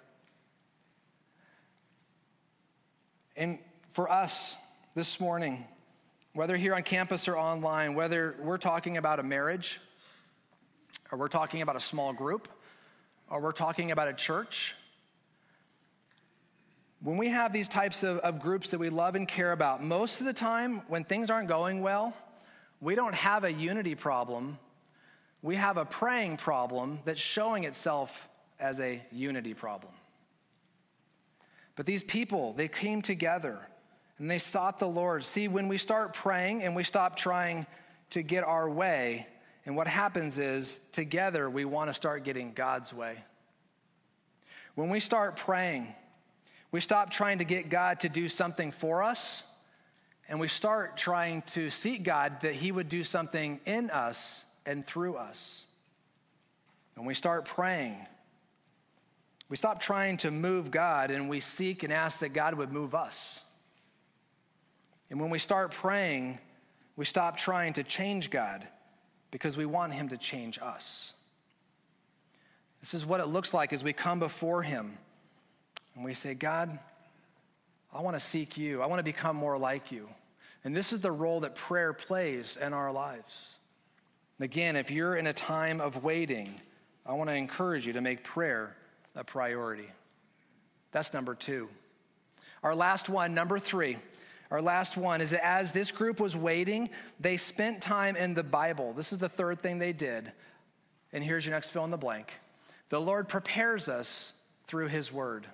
And 3.38 3.60
for 3.90 4.10
us 4.10 4.58
this 4.96 5.20
morning, 5.20 5.66
whether 6.34 6.58
here 6.58 6.74
on 6.74 6.84
campus 6.84 7.28
or 7.28 7.38
online, 7.38 7.94
whether 7.94 8.36
we're 8.42 8.58
talking 8.58 8.98
about 8.98 9.20
a 9.20 9.24
marriage, 9.24 9.80
or 11.12 11.20
we're 11.20 11.28
talking 11.28 11.62
about 11.62 11.76
a 11.76 11.80
small 11.80 12.12
group, 12.12 12.48
or 13.30 13.40
we're 13.40 13.52
talking 13.52 13.92
about 13.92 14.08
a 14.08 14.14
church, 14.14 14.76
when 17.06 17.18
we 17.18 17.30
have 17.30 17.54
these 17.54 17.68
types 17.68 18.02
of, 18.02 18.18
of 18.20 18.40
groups 18.40 18.70
that 18.70 18.80
we 18.80 18.90
love 18.90 19.14
and 19.14 19.28
care 19.28 19.52
about, 19.52 19.84
most 19.84 20.22
of 20.22 20.26
the 20.26 20.34
time 20.34 20.82
when 20.88 21.04
things 21.04 21.30
aren't 21.30 21.48
going 21.48 21.82
well, 21.82 22.16
we 22.82 22.96
don't 22.96 23.14
have 23.14 23.44
a 23.44 23.54
unity 23.54 23.94
problem. 23.94 24.58
We 25.44 25.54
have 25.54 25.78
a 25.78 25.86
praying 25.86 26.38
problem 26.38 26.98
that's 27.06 27.22
showing 27.22 27.64
itself 27.64 28.28
as 28.60 28.80
a 28.80 29.06
unity 29.12 29.54
problem. 29.54 29.94
But 31.76 31.86
these 31.86 32.02
people, 32.02 32.54
they 32.54 32.68
came 32.68 33.04
together 33.04 33.60
and 34.18 34.32
they 34.32 34.40
sought 34.40 34.80
the 34.80 34.88
Lord. 34.88 35.24
See, 35.24 35.48
when 35.48 35.68
we 35.68 35.78
start 35.78 36.16
praying 36.16 36.64
and 36.64 36.76
we 36.76 36.82
stop 36.82 37.18
trying 37.18 37.68
to 38.10 38.24
get 38.24 38.44
our 38.44 38.68
way, 38.68 39.28
and 39.68 39.76
what 39.76 39.88
happens 39.88 40.40
is 40.40 40.80
together 40.92 41.52
we 41.52 41.66
want 41.66 41.92
to 41.92 41.94
start 41.94 42.24
getting 42.24 42.52
God's 42.54 42.92
way. 42.92 43.24
When 44.74 44.90
we 44.90 45.00
start 45.00 45.36
praying, 45.36 45.94
we 46.76 46.82
stop 46.82 47.10
trying 47.10 47.38
to 47.38 47.46
get 47.46 47.70
God 47.70 48.02
to 48.02 48.10
do 48.10 48.28
something 48.28 48.70
for 48.70 49.02
us, 49.02 49.46
and 50.28 50.42
we 50.42 50.50
start 50.50 50.98
trying 50.98 51.42
to 51.44 51.70
seek 51.70 52.04
God 52.04 52.42
that 52.42 52.52
He 52.52 52.70
would 52.70 52.90
do 52.90 53.02
something 53.02 53.62
in 53.64 53.90
us 53.90 54.44
and 54.66 54.86
through 54.86 55.16
us. 55.16 55.68
And 56.98 57.08
we 57.08 57.14
start 57.14 57.46
praying, 57.46 57.96
We 59.48 59.56
stop 59.56 59.80
trying 59.80 60.18
to 60.18 60.32
move 60.32 60.70
God 60.70 61.12
and 61.12 61.30
we 61.30 61.40
seek 61.40 61.84
and 61.84 61.94
ask 61.94 62.20
that 62.20 62.34
God 62.34 62.56
would 62.56 62.74
move 62.74 62.94
us. 62.94 63.46
And 65.10 65.18
when 65.22 65.30
we 65.30 65.40
start 65.40 65.72
praying, 65.72 66.40
we 66.98 67.06
stop 67.06 67.38
trying 67.38 67.72
to 67.72 67.84
change 67.84 68.30
God 68.30 68.68
because 69.32 69.56
we 69.56 69.66
want 69.66 69.94
Him 69.94 70.10
to 70.10 70.18
change 70.18 70.60
us. 70.62 71.14
This 72.82 72.94
is 72.94 73.06
what 73.06 73.22
it 73.22 73.28
looks 73.28 73.54
like 73.54 73.72
as 73.72 73.82
we 73.82 73.94
come 73.94 74.20
before 74.20 74.62
Him 74.62 74.98
and 75.96 76.04
we 76.04 76.14
say, 76.14 76.34
God, 76.34 76.78
I 77.94 78.02
want 78.02 78.16
to 78.16 78.20
seek 78.20 78.58
you. 78.58 78.82
I 78.82 78.86
want 78.86 79.00
to 79.00 79.04
become 79.04 79.36
more 79.36 79.58
like 79.58 79.92
you. 79.92 80.10
And 80.64 80.76
this 80.76 80.92
is 80.92 81.00
the 81.00 81.12
role 81.12 81.42
that 81.42 81.56
prayer 81.56 81.94
plays 81.94 82.58
in 82.58 82.74
our 82.74 82.92
lives. 82.92 83.58
Again, 84.40 84.76
if 84.76 84.92
you're 84.92 85.16
in 85.16 85.28
a 85.28 85.34
time 85.34 85.80
of 85.80 86.04
waiting, 86.04 86.60
I 87.06 87.14
want 87.14 87.30
to 87.30 87.36
encourage 87.36 87.88
you 87.88 87.94
to 87.94 88.02
make 88.02 88.24
prayer 88.24 88.76
a 89.16 89.24
priority. 89.24 89.90
That's 90.92 91.14
number 91.14 91.36
two. 91.36 91.70
Our 92.64 92.76
last 92.76 93.10
one, 93.10 93.34
number 93.34 93.60
three, 93.60 93.98
our 94.52 94.62
last 94.62 94.98
one 94.98 95.22
is 95.22 95.32
that 95.32 95.46
as 95.46 95.72
this 95.72 95.92
group 95.92 96.20
was 96.20 96.36
waiting, 96.36 96.90
they 97.20 97.38
spent 97.38 97.82
time 97.82 98.16
in 98.16 98.34
the 98.34 98.44
Bible. 98.44 98.94
This 98.94 99.14
is 99.14 99.20
the 99.20 99.30
third 99.30 99.60
thing 99.60 99.78
they 99.78 99.94
did. 99.94 100.32
And 101.14 101.24
here's 101.24 101.46
your 101.46 101.54
next 101.54 101.70
fill 101.70 101.86
in 101.86 101.92
the 101.92 101.98
blank 101.98 102.34
the 102.90 103.00
Lord 103.00 103.28
prepares 103.28 103.88
us 103.88 104.34
through 104.68 104.88
his 104.88 105.12
word. 105.12 105.48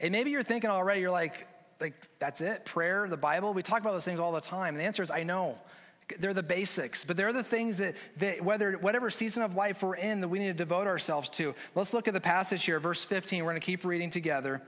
And 0.00 0.12
maybe 0.12 0.30
you're 0.30 0.42
thinking 0.42 0.70
already, 0.70 1.00
you're 1.00 1.10
like, 1.10 1.46
like 1.80 1.94
that's 2.18 2.40
it, 2.40 2.64
prayer, 2.64 3.06
the 3.08 3.16
Bible. 3.16 3.54
We 3.54 3.62
talk 3.62 3.80
about 3.80 3.92
those 3.92 4.04
things 4.04 4.20
all 4.20 4.32
the 4.32 4.40
time. 4.40 4.74
And 4.74 4.80
the 4.80 4.84
answer 4.84 5.02
is, 5.02 5.10
I 5.10 5.22
know. 5.22 5.58
They're 6.18 6.34
the 6.34 6.42
basics, 6.42 7.04
but 7.04 7.16
they're 7.16 7.32
the 7.32 7.44
things 7.44 7.76
that, 7.76 7.94
that 8.16 8.42
whether 8.42 8.72
whatever 8.72 9.10
season 9.10 9.44
of 9.44 9.54
life 9.54 9.80
we're 9.80 9.94
in 9.94 10.20
that 10.22 10.28
we 10.28 10.40
need 10.40 10.48
to 10.48 10.54
devote 10.54 10.88
ourselves 10.88 11.28
to. 11.30 11.54
Let's 11.76 11.94
look 11.94 12.08
at 12.08 12.14
the 12.14 12.20
passage 12.20 12.64
here, 12.64 12.80
verse 12.80 13.04
15. 13.04 13.44
We're 13.44 13.52
going 13.52 13.60
to 13.60 13.64
keep 13.64 13.84
reading 13.84 14.10
together. 14.10 14.60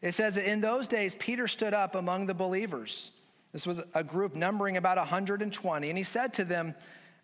It 0.00 0.12
says 0.12 0.36
that 0.36 0.50
in 0.50 0.62
those 0.62 0.88
days, 0.88 1.14
Peter 1.16 1.46
stood 1.48 1.74
up 1.74 1.94
among 1.94 2.26
the 2.26 2.34
believers. 2.34 3.10
This 3.52 3.66
was 3.66 3.82
a 3.94 4.02
group 4.02 4.34
numbering 4.34 4.78
about 4.78 4.96
120, 4.96 5.88
and 5.88 5.98
he 5.98 6.04
said 6.04 6.32
to 6.34 6.44
them, 6.44 6.74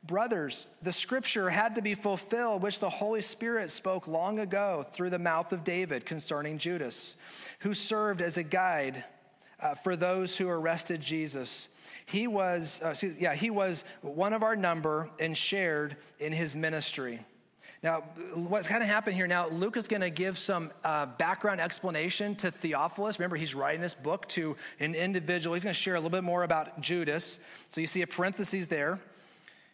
Brothers, 0.06 0.66
the 0.82 0.92
scripture 0.92 1.50
had 1.50 1.74
to 1.74 1.82
be 1.82 1.94
fulfilled, 1.94 2.62
which 2.62 2.80
the 2.80 2.90
Holy 2.90 3.22
Spirit 3.22 3.70
spoke 3.70 4.06
long 4.06 4.38
ago 4.38 4.84
through 4.92 5.10
the 5.10 5.18
mouth 5.18 5.52
of 5.52 5.64
David 5.64 6.06
concerning 6.06 6.58
Judas, 6.58 7.16
who 7.60 7.74
served 7.74 8.22
as 8.22 8.36
a 8.36 8.42
guide 8.42 9.04
uh, 9.60 9.74
for 9.74 9.96
those 9.96 10.36
who 10.36 10.48
arrested 10.48 11.00
Jesus. 11.00 11.68
He 12.04 12.26
was, 12.26 12.80
uh, 12.84 12.90
excuse, 12.90 13.16
yeah, 13.18 13.34
he 13.34 13.50
was 13.50 13.84
one 14.02 14.32
of 14.32 14.42
our 14.42 14.54
number 14.54 15.10
and 15.18 15.36
shared 15.36 15.96
in 16.20 16.32
his 16.32 16.54
ministry. 16.54 17.20
Now, 17.82 18.00
what's 18.34 18.68
kind 18.68 18.82
of 18.82 18.88
happened 18.88 19.16
here 19.16 19.26
now, 19.26 19.48
Luke 19.48 19.76
is 19.76 19.86
going 19.86 20.02
to 20.02 20.10
give 20.10 20.38
some 20.38 20.72
uh, 20.82 21.06
background 21.06 21.60
explanation 21.60 22.34
to 22.36 22.50
Theophilus. 22.50 23.18
Remember, 23.18 23.36
he's 23.36 23.54
writing 23.54 23.80
this 23.80 23.94
book 23.94 24.26
to 24.28 24.56
an 24.80 24.94
individual. 24.94 25.54
He's 25.54 25.64
going 25.64 25.74
to 25.74 25.80
share 25.80 25.94
a 25.94 25.98
little 25.98 26.10
bit 26.10 26.24
more 26.24 26.42
about 26.42 26.80
Judas. 26.80 27.38
So 27.68 27.80
you 27.80 27.86
see 27.86 28.02
a 28.02 28.06
parenthesis 28.06 28.66
there. 28.66 29.00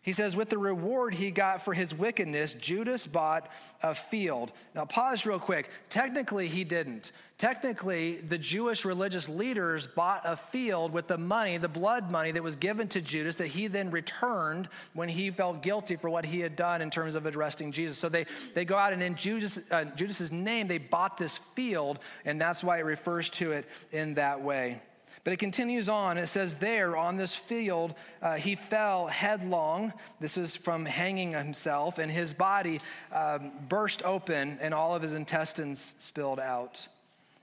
He 0.02 0.12
says, 0.12 0.34
with 0.34 0.48
the 0.48 0.58
reward 0.58 1.14
he 1.14 1.30
got 1.30 1.64
for 1.64 1.72
his 1.72 1.94
wickedness, 1.94 2.54
Judas 2.54 3.06
bought 3.06 3.48
a 3.84 3.94
field. 3.94 4.50
Now, 4.74 4.84
pause 4.84 5.24
real 5.24 5.38
quick. 5.38 5.70
Technically, 5.90 6.48
he 6.48 6.64
didn't. 6.64 7.12
Technically, 7.38 8.16
the 8.16 8.36
Jewish 8.36 8.84
religious 8.84 9.28
leaders 9.28 9.86
bought 9.86 10.22
a 10.24 10.34
field 10.34 10.92
with 10.92 11.06
the 11.06 11.18
money, 11.18 11.56
the 11.56 11.68
blood 11.68 12.10
money 12.10 12.32
that 12.32 12.42
was 12.42 12.56
given 12.56 12.88
to 12.88 13.00
Judas, 13.00 13.36
that 13.36 13.46
he 13.46 13.68
then 13.68 13.92
returned 13.92 14.68
when 14.92 15.08
he 15.08 15.30
felt 15.30 15.62
guilty 15.62 15.94
for 15.94 16.10
what 16.10 16.26
he 16.26 16.40
had 16.40 16.56
done 16.56 16.82
in 16.82 16.90
terms 16.90 17.14
of 17.14 17.24
arresting 17.24 17.70
Jesus. 17.70 17.96
So 17.96 18.08
they, 18.08 18.26
they 18.54 18.64
go 18.64 18.76
out 18.76 18.92
and 18.92 19.02
in 19.02 19.14
Judas, 19.14 19.60
uh, 19.70 19.84
Judas's 19.84 20.32
name, 20.32 20.66
they 20.66 20.78
bought 20.78 21.16
this 21.16 21.38
field, 21.38 22.00
and 22.24 22.40
that's 22.40 22.64
why 22.64 22.78
it 22.78 22.84
refers 22.84 23.30
to 23.30 23.52
it 23.52 23.68
in 23.92 24.14
that 24.14 24.42
way. 24.42 24.80
But 25.24 25.32
it 25.32 25.38
continues 25.38 25.88
on. 25.88 26.18
It 26.18 26.26
says, 26.26 26.56
There 26.56 26.96
on 26.96 27.16
this 27.16 27.34
field, 27.34 27.94
uh, 28.20 28.34
he 28.34 28.56
fell 28.56 29.06
headlong. 29.06 29.92
This 30.18 30.36
is 30.36 30.56
from 30.56 30.84
hanging 30.84 31.32
himself, 31.32 31.98
and 31.98 32.10
his 32.10 32.34
body 32.34 32.80
um, 33.12 33.52
burst 33.68 34.04
open, 34.04 34.58
and 34.60 34.74
all 34.74 34.96
of 34.96 35.02
his 35.02 35.14
intestines 35.14 35.94
spilled 35.98 36.40
out. 36.40 36.88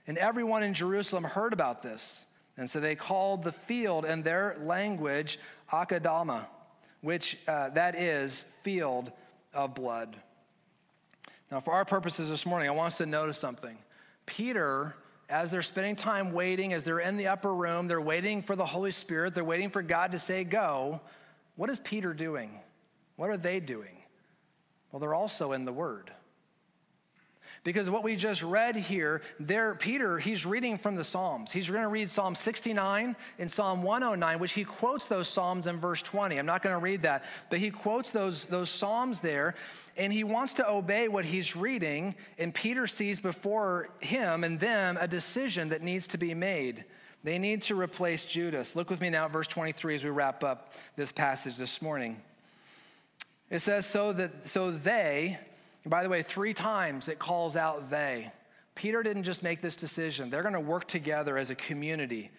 And 0.06 0.18
everyone 0.18 0.62
in 0.62 0.74
Jerusalem 0.74 1.24
heard 1.24 1.52
about 1.52 1.82
this. 1.82 2.26
And 2.56 2.68
so 2.68 2.80
they 2.80 2.94
called 2.94 3.44
the 3.44 3.52
field 3.52 4.04
in 4.04 4.22
their 4.22 4.56
language 4.60 5.38
Akeldama, 5.72 6.46
which 7.00 7.38
uh, 7.48 7.70
that 7.70 7.94
is 7.94 8.44
field 8.62 9.12
of 9.54 9.74
blood. 9.74 10.14
Now, 11.50 11.60
for 11.60 11.72
our 11.72 11.86
purposes 11.86 12.28
this 12.28 12.44
morning, 12.44 12.68
I 12.68 12.72
want 12.72 12.88
us 12.88 12.98
to 12.98 13.06
notice 13.06 13.38
something. 13.38 13.78
Peter 14.26 14.94
as 15.30 15.50
they're 15.50 15.62
spending 15.62 15.96
time 15.96 16.32
waiting, 16.32 16.72
as 16.72 16.82
they're 16.82 17.00
in 17.00 17.16
the 17.16 17.28
upper 17.28 17.54
room, 17.54 17.88
they're 17.88 18.00
waiting 18.00 18.42
for 18.42 18.56
the 18.56 18.66
Holy 18.66 18.90
Spirit, 18.90 19.34
they're 19.34 19.44
waiting 19.44 19.70
for 19.70 19.82
God 19.82 20.12
to 20.12 20.18
say 20.18 20.44
go. 20.44 21.00
What 21.56 21.70
is 21.70 21.78
Peter 21.78 22.12
doing? 22.12 22.50
What 23.16 23.30
are 23.30 23.36
they 23.36 23.60
doing? 23.60 23.96
Well, 24.90 25.00
they're 25.00 25.14
also 25.14 25.52
in 25.52 25.64
the 25.64 25.72
Word. 25.72 26.10
Because 27.62 27.90
what 27.90 28.02
we 28.02 28.16
just 28.16 28.42
read 28.42 28.74
here, 28.74 29.20
there, 29.38 29.74
Peter, 29.74 30.18
he's 30.18 30.46
reading 30.46 30.78
from 30.78 30.96
the 30.96 31.04
Psalms. 31.04 31.52
He's 31.52 31.68
going 31.68 31.82
to 31.82 31.88
read 31.88 32.08
Psalm 32.08 32.34
69 32.34 33.14
and 33.38 33.50
Psalm 33.50 33.82
109, 33.82 34.38
which 34.38 34.52
he 34.52 34.64
quotes 34.64 35.04
those 35.06 35.28
Psalms 35.28 35.66
in 35.66 35.78
verse 35.78 36.00
20. 36.00 36.38
I'm 36.38 36.46
not 36.46 36.62
going 36.62 36.74
to 36.74 36.80
read 36.80 37.02
that, 37.02 37.24
but 37.50 37.58
he 37.58 37.70
quotes 37.70 38.10
those, 38.10 38.46
those 38.46 38.70
Psalms 38.70 39.20
there, 39.20 39.54
and 39.98 40.10
he 40.10 40.24
wants 40.24 40.54
to 40.54 40.70
obey 40.70 41.08
what 41.08 41.26
he's 41.26 41.54
reading. 41.54 42.14
And 42.38 42.54
Peter 42.54 42.86
sees 42.86 43.20
before 43.20 43.90
him 44.00 44.42
and 44.42 44.58
them 44.58 44.96
a 44.98 45.06
decision 45.06 45.68
that 45.68 45.82
needs 45.82 46.06
to 46.08 46.18
be 46.18 46.32
made. 46.32 46.86
They 47.24 47.38
need 47.38 47.60
to 47.62 47.78
replace 47.78 48.24
Judas. 48.24 48.74
Look 48.74 48.88
with 48.88 49.02
me 49.02 49.10
now 49.10 49.26
at 49.26 49.32
verse 49.32 49.48
23 49.48 49.96
as 49.96 50.04
we 50.04 50.08
wrap 50.08 50.42
up 50.42 50.72
this 50.96 51.12
passage 51.12 51.58
this 51.58 51.82
morning. 51.82 52.22
It 53.50 53.58
says, 53.58 53.84
So 53.84 54.14
that 54.14 54.48
so 54.48 54.70
they, 54.70 55.38
and 55.84 55.90
by 55.90 56.02
the 56.02 56.08
way, 56.08 56.22
three 56.22 56.54
times 56.54 57.08
it 57.08 57.18
calls 57.18 57.56
out 57.56 57.90
they. 57.90 58.30
Peter 58.74 59.02
didn't 59.02 59.24
just 59.24 59.42
make 59.42 59.60
this 59.60 59.76
decision, 59.76 60.30
they're 60.30 60.42
going 60.42 60.54
to 60.54 60.60
work 60.60 60.86
together 60.86 61.36
as 61.36 61.50
a 61.50 61.54
community 61.54 62.30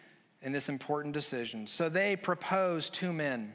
in 0.41 0.51
this 0.51 0.69
important 0.69 1.13
decision. 1.13 1.67
So 1.67 1.89
they 1.89 2.15
proposed 2.15 2.93
two 2.93 3.13
men 3.13 3.53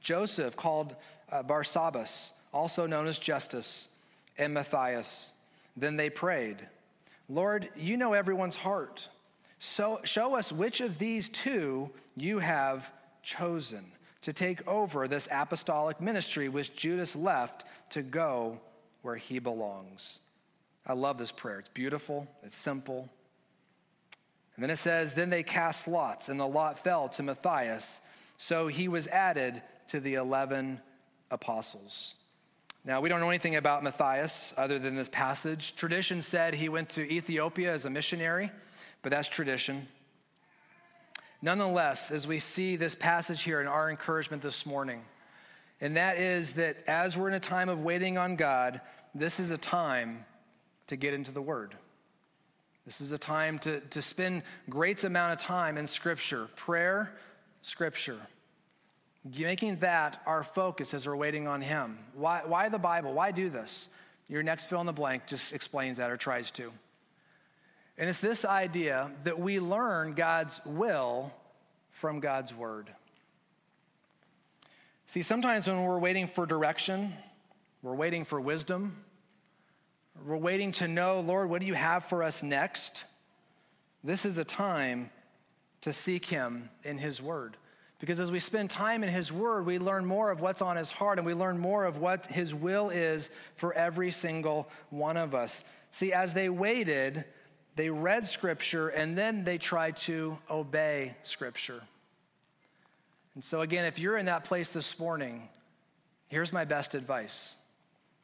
Joseph, 0.00 0.56
called 0.56 0.96
uh, 1.30 1.44
Barsabbas, 1.44 2.32
also 2.52 2.86
known 2.86 3.06
as 3.06 3.18
Justus, 3.18 3.88
and 4.36 4.52
Matthias. 4.52 5.32
Then 5.76 5.96
they 5.96 6.10
prayed, 6.10 6.56
Lord, 7.28 7.68
you 7.76 7.96
know 7.96 8.12
everyone's 8.12 8.56
heart. 8.56 9.08
So 9.58 10.00
show 10.02 10.36
us 10.36 10.50
which 10.50 10.80
of 10.80 10.98
these 10.98 11.28
two 11.28 11.90
you 12.16 12.40
have 12.40 12.92
chosen 13.22 13.84
to 14.22 14.32
take 14.32 14.66
over 14.66 15.06
this 15.06 15.28
apostolic 15.30 16.00
ministry 16.00 16.48
which 16.48 16.76
Judas 16.76 17.14
left 17.14 17.64
to 17.90 18.02
go 18.02 18.60
where 19.02 19.16
he 19.16 19.38
belongs. 19.38 20.20
I 20.86 20.94
love 20.94 21.18
this 21.18 21.30
prayer. 21.30 21.58
It's 21.58 21.68
beautiful, 21.68 22.26
it's 22.42 22.56
simple. 22.56 23.08
And 24.56 24.62
then 24.62 24.70
it 24.70 24.76
says, 24.76 25.14
Then 25.14 25.30
they 25.30 25.42
cast 25.42 25.86
lots, 25.86 26.28
and 26.28 26.38
the 26.38 26.46
lot 26.46 26.78
fell 26.78 27.08
to 27.10 27.22
Matthias. 27.22 28.00
So 28.36 28.66
he 28.66 28.88
was 28.88 29.06
added 29.08 29.62
to 29.88 30.00
the 30.00 30.14
11 30.14 30.80
apostles. 31.30 32.14
Now, 32.84 33.00
we 33.00 33.08
don't 33.08 33.20
know 33.20 33.28
anything 33.28 33.54
about 33.54 33.84
Matthias 33.84 34.52
other 34.56 34.78
than 34.78 34.96
this 34.96 35.08
passage. 35.08 35.76
Tradition 35.76 36.20
said 36.20 36.54
he 36.54 36.68
went 36.68 36.88
to 36.90 37.12
Ethiopia 37.12 37.72
as 37.72 37.84
a 37.84 37.90
missionary, 37.90 38.50
but 39.02 39.10
that's 39.10 39.28
tradition. 39.28 39.86
Nonetheless, 41.40 42.10
as 42.10 42.26
we 42.26 42.40
see 42.40 42.74
this 42.74 42.96
passage 42.96 43.42
here 43.42 43.60
in 43.60 43.68
our 43.68 43.88
encouragement 43.90 44.42
this 44.42 44.66
morning, 44.66 45.02
and 45.82 45.96
that 45.96 46.16
is 46.16 46.52
that 46.54 46.76
as 46.86 47.16
we're 47.16 47.26
in 47.28 47.34
a 47.34 47.40
time 47.40 47.68
of 47.68 47.82
waiting 47.82 48.16
on 48.16 48.36
God, 48.36 48.80
this 49.16 49.40
is 49.40 49.50
a 49.50 49.58
time 49.58 50.24
to 50.86 50.94
get 50.94 51.12
into 51.12 51.32
the 51.32 51.42
Word. 51.42 51.74
This 52.86 53.00
is 53.00 53.10
a 53.10 53.18
time 53.18 53.58
to, 53.60 53.80
to 53.80 54.00
spend 54.00 54.44
great 54.70 55.02
amount 55.02 55.32
of 55.32 55.40
time 55.40 55.76
in 55.76 55.88
Scripture, 55.88 56.48
prayer, 56.54 57.12
Scripture. 57.62 58.18
Making 59.36 59.76
that 59.80 60.22
our 60.24 60.44
focus 60.44 60.94
as 60.94 61.06
we're 61.06 61.16
waiting 61.16 61.48
on 61.48 61.60
Him. 61.60 61.98
Why, 62.14 62.42
why 62.46 62.68
the 62.68 62.78
Bible? 62.78 63.12
Why 63.12 63.32
do 63.32 63.50
this? 63.50 63.88
Your 64.28 64.44
next 64.44 64.66
fill 64.66 64.80
in 64.80 64.86
the 64.86 64.92
blank 64.92 65.26
just 65.26 65.52
explains 65.52 65.96
that 65.96 66.12
or 66.12 66.16
tries 66.16 66.52
to. 66.52 66.72
And 67.98 68.08
it's 68.08 68.20
this 68.20 68.44
idea 68.44 69.10
that 69.24 69.38
we 69.38 69.58
learn 69.58 70.14
God's 70.14 70.60
will 70.64 71.32
from 71.90 72.20
God's 72.20 72.54
Word. 72.54 72.88
See, 75.12 75.20
sometimes 75.20 75.68
when 75.68 75.84
we're 75.84 75.98
waiting 75.98 76.26
for 76.26 76.46
direction, 76.46 77.12
we're 77.82 77.94
waiting 77.94 78.24
for 78.24 78.40
wisdom, 78.40 78.96
we're 80.24 80.38
waiting 80.38 80.72
to 80.72 80.88
know, 80.88 81.20
Lord, 81.20 81.50
what 81.50 81.60
do 81.60 81.66
you 81.66 81.74
have 81.74 82.06
for 82.06 82.22
us 82.22 82.42
next? 82.42 83.04
This 84.02 84.24
is 84.24 84.38
a 84.38 84.44
time 84.44 85.10
to 85.82 85.92
seek 85.92 86.24
Him 86.24 86.70
in 86.82 86.96
His 86.96 87.20
Word. 87.20 87.58
Because 87.98 88.20
as 88.20 88.30
we 88.30 88.38
spend 88.38 88.70
time 88.70 89.02
in 89.02 89.10
His 89.10 89.30
Word, 89.30 89.66
we 89.66 89.78
learn 89.78 90.06
more 90.06 90.30
of 90.30 90.40
what's 90.40 90.62
on 90.62 90.78
His 90.78 90.90
heart 90.90 91.18
and 91.18 91.26
we 91.26 91.34
learn 91.34 91.58
more 91.58 91.84
of 91.84 91.98
what 91.98 92.24
His 92.24 92.54
will 92.54 92.88
is 92.88 93.28
for 93.54 93.74
every 93.74 94.10
single 94.10 94.66
one 94.88 95.18
of 95.18 95.34
us. 95.34 95.62
See, 95.90 96.14
as 96.14 96.32
they 96.32 96.48
waited, 96.48 97.26
they 97.76 97.90
read 97.90 98.24
Scripture 98.24 98.88
and 98.88 99.18
then 99.18 99.44
they 99.44 99.58
tried 99.58 99.98
to 99.98 100.38
obey 100.48 101.14
Scripture. 101.22 101.82
And 103.34 103.42
so, 103.42 103.62
again, 103.62 103.84
if 103.86 103.98
you're 103.98 104.16
in 104.16 104.26
that 104.26 104.44
place 104.44 104.68
this 104.68 104.98
morning, 104.98 105.48
here's 106.28 106.52
my 106.52 106.64
best 106.64 106.94
advice. 106.94 107.56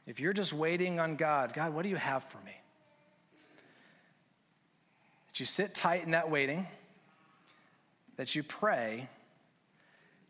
If 0.07 0.21
you're 0.21 0.33
just 0.33 0.53
waiting 0.53 1.01
on 1.01 1.16
God, 1.16 1.53
God, 1.53 1.75
what 1.75 1.83
do 1.83 1.88
you 1.88 1.97
have 1.97 2.25
for 2.25 2.38
me? 2.38 2.53
That 5.29 5.40
you 5.40 5.47
sit 5.47 5.75
tight 5.75 6.05
in 6.05 6.12
that 6.12 6.31
waiting, 6.31 6.66
that 8.16 8.35
you 8.35 8.42
pray, 8.42 9.09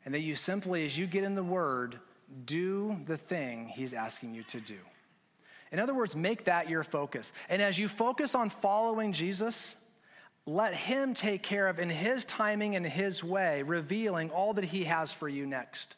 and 0.05 0.15
that 0.15 0.21
you 0.21 0.35
simply, 0.35 0.85
as 0.85 0.97
you 0.97 1.07
get 1.07 1.25
in 1.25 1.35
the 1.35 1.43
Word, 1.43 1.99
do 2.45 2.97
the 3.07 3.17
thing 3.17 3.69
He's 3.69 3.95
asking 3.95 4.35
you 4.35 4.43
to 4.45 4.61
do. 4.61 4.79
In 5.71 5.79
other 5.79 5.95
words, 5.95 6.17
make 6.17 6.45
that 6.45 6.69
your 6.69 6.83
focus. 6.83 7.33
And 7.49 7.61
as 7.61 7.79
you 7.79 7.89
focus 7.89 8.35
on 8.35 8.49
following 8.49 9.13
Jesus, 9.13 9.77
let 10.49 10.75
Him 10.75 11.13
take 11.13 11.43
care 11.43 11.69
of 11.69 11.79
in 11.79 11.91
His 11.91 12.25
timing 12.25 12.75
and 12.75 12.87
His 12.87 13.23
way, 13.23 13.63
revealing 13.63 14.31
all 14.31 14.55
that 14.55 14.65
He 14.65 14.85
has 14.85 15.13
for 15.13 15.29
you 15.29 15.47
next. 15.47 15.97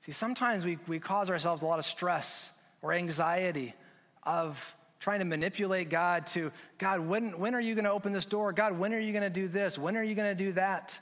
See, 0.00 0.12
sometimes 0.12 0.64
we, 0.64 0.78
we 0.86 0.98
cause 0.98 1.28
ourselves 1.28 1.60
a 1.60 1.66
lot 1.66 1.78
of 1.78 1.84
stress 1.84 2.50
or 2.80 2.94
anxiety 2.94 3.74
of 4.22 4.74
trying 5.00 5.18
to 5.18 5.26
manipulate 5.26 5.90
God 5.90 6.26
to, 6.28 6.50
God, 6.78 7.00
when, 7.00 7.38
when 7.38 7.54
are 7.54 7.60
you 7.60 7.74
going 7.74 7.84
to 7.84 7.92
open 7.92 8.12
this 8.12 8.24
door? 8.24 8.52
God, 8.52 8.78
when 8.78 8.94
are 8.94 8.98
you 8.98 9.12
going 9.12 9.22
to 9.22 9.30
do 9.30 9.46
this? 9.48 9.76
When 9.76 9.98
are 9.98 10.02
you 10.02 10.14
going 10.14 10.34
to 10.34 10.44
do 10.44 10.52
that? 10.52 10.98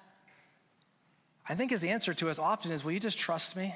I 1.49 1.55
think 1.55 1.71
his 1.71 1.85
answer 1.85 2.13
to 2.15 2.29
us 2.29 2.41
often 2.41 2.73
is, 2.73 2.85
Will 2.85 2.93
you 2.93 3.01
just 3.01 3.17
trust 3.17 3.57
me? 3.57 3.73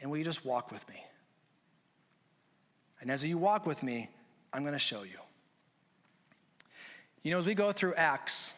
And 0.00 0.10
will 0.10 0.18
you 0.18 0.24
just 0.24 0.44
walk 0.44 0.70
with 0.70 0.88
me? 0.88 1.02
And 3.00 3.10
as 3.10 3.24
you 3.24 3.36
walk 3.36 3.66
with 3.66 3.82
me, 3.82 4.08
I'm 4.52 4.62
going 4.62 4.74
to 4.74 4.78
show 4.78 5.02
you. 5.02 5.18
You 7.26 7.32
know, 7.32 7.40
as 7.40 7.46
we 7.46 7.54
go 7.54 7.72
through 7.72 7.94
Acts, 7.94 8.54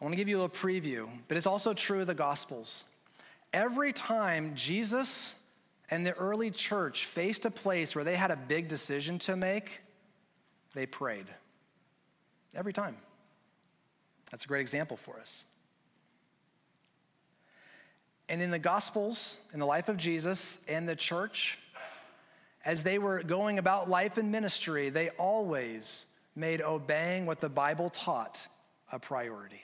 I 0.00 0.04
want 0.06 0.14
to 0.14 0.16
give 0.16 0.26
you 0.26 0.38
a 0.38 0.40
little 0.40 0.56
preview, 0.56 1.06
but 1.28 1.36
it's 1.36 1.46
also 1.46 1.74
true 1.74 2.00
of 2.00 2.06
the 2.06 2.14
Gospels. 2.14 2.84
Every 3.52 3.92
time 3.92 4.52
Jesus 4.54 5.34
and 5.90 6.06
the 6.06 6.14
early 6.14 6.50
church 6.50 7.04
faced 7.04 7.44
a 7.44 7.50
place 7.50 7.94
where 7.94 8.04
they 8.04 8.16
had 8.16 8.30
a 8.30 8.36
big 8.36 8.68
decision 8.68 9.18
to 9.18 9.36
make, 9.36 9.82
they 10.74 10.86
prayed. 10.86 11.26
Every 12.56 12.72
time. 12.72 12.96
That's 14.30 14.46
a 14.46 14.48
great 14.48 14.62
example 14.62 14.96
for 14.96 15.20
us. 15.20 15.44
And 18.30 18.40
in 18.40 18.50
the 18.50 18.58
Gospels, 18.58 19.36
in 19.52 19.58
the 19.58 19.66
life 19.66 19.90
of 19.90 19.98
Jesus 19.98 20.58
and 20.68 20.88
the 20.88 20.96
church, 20.96 21.58
as 22.64 22.82
they 22.82 22.98
were 22.98 23.22
going 23.22 23.58
about 23.58 23.90
life 23.90 24.16
and 24.16 24.32
ministry, 24.32 24.88
they 24.88 25.10
always 25.10 26.06
made 26.38 26.62
obeying 26.62 27.26
what 27.26 27.40
the 27.40 27.48
Bible 27.48 27.90
taught 27.90 28.46
a 28.92 28.98
priority. 28.98 29.60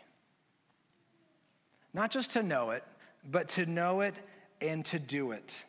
Not 1.94 2.10
just 2.10 2.32
to 2.32 2.42
know 2.42 2.70
it, 2.70 2.82
but 3.30 3.48
to 3.50 3.66
know 3.66 4.00
it 4.00 4.14
and 4.60 4.84
to 4.86 4.98
do 4.98 5.30
it. 5.30 5.64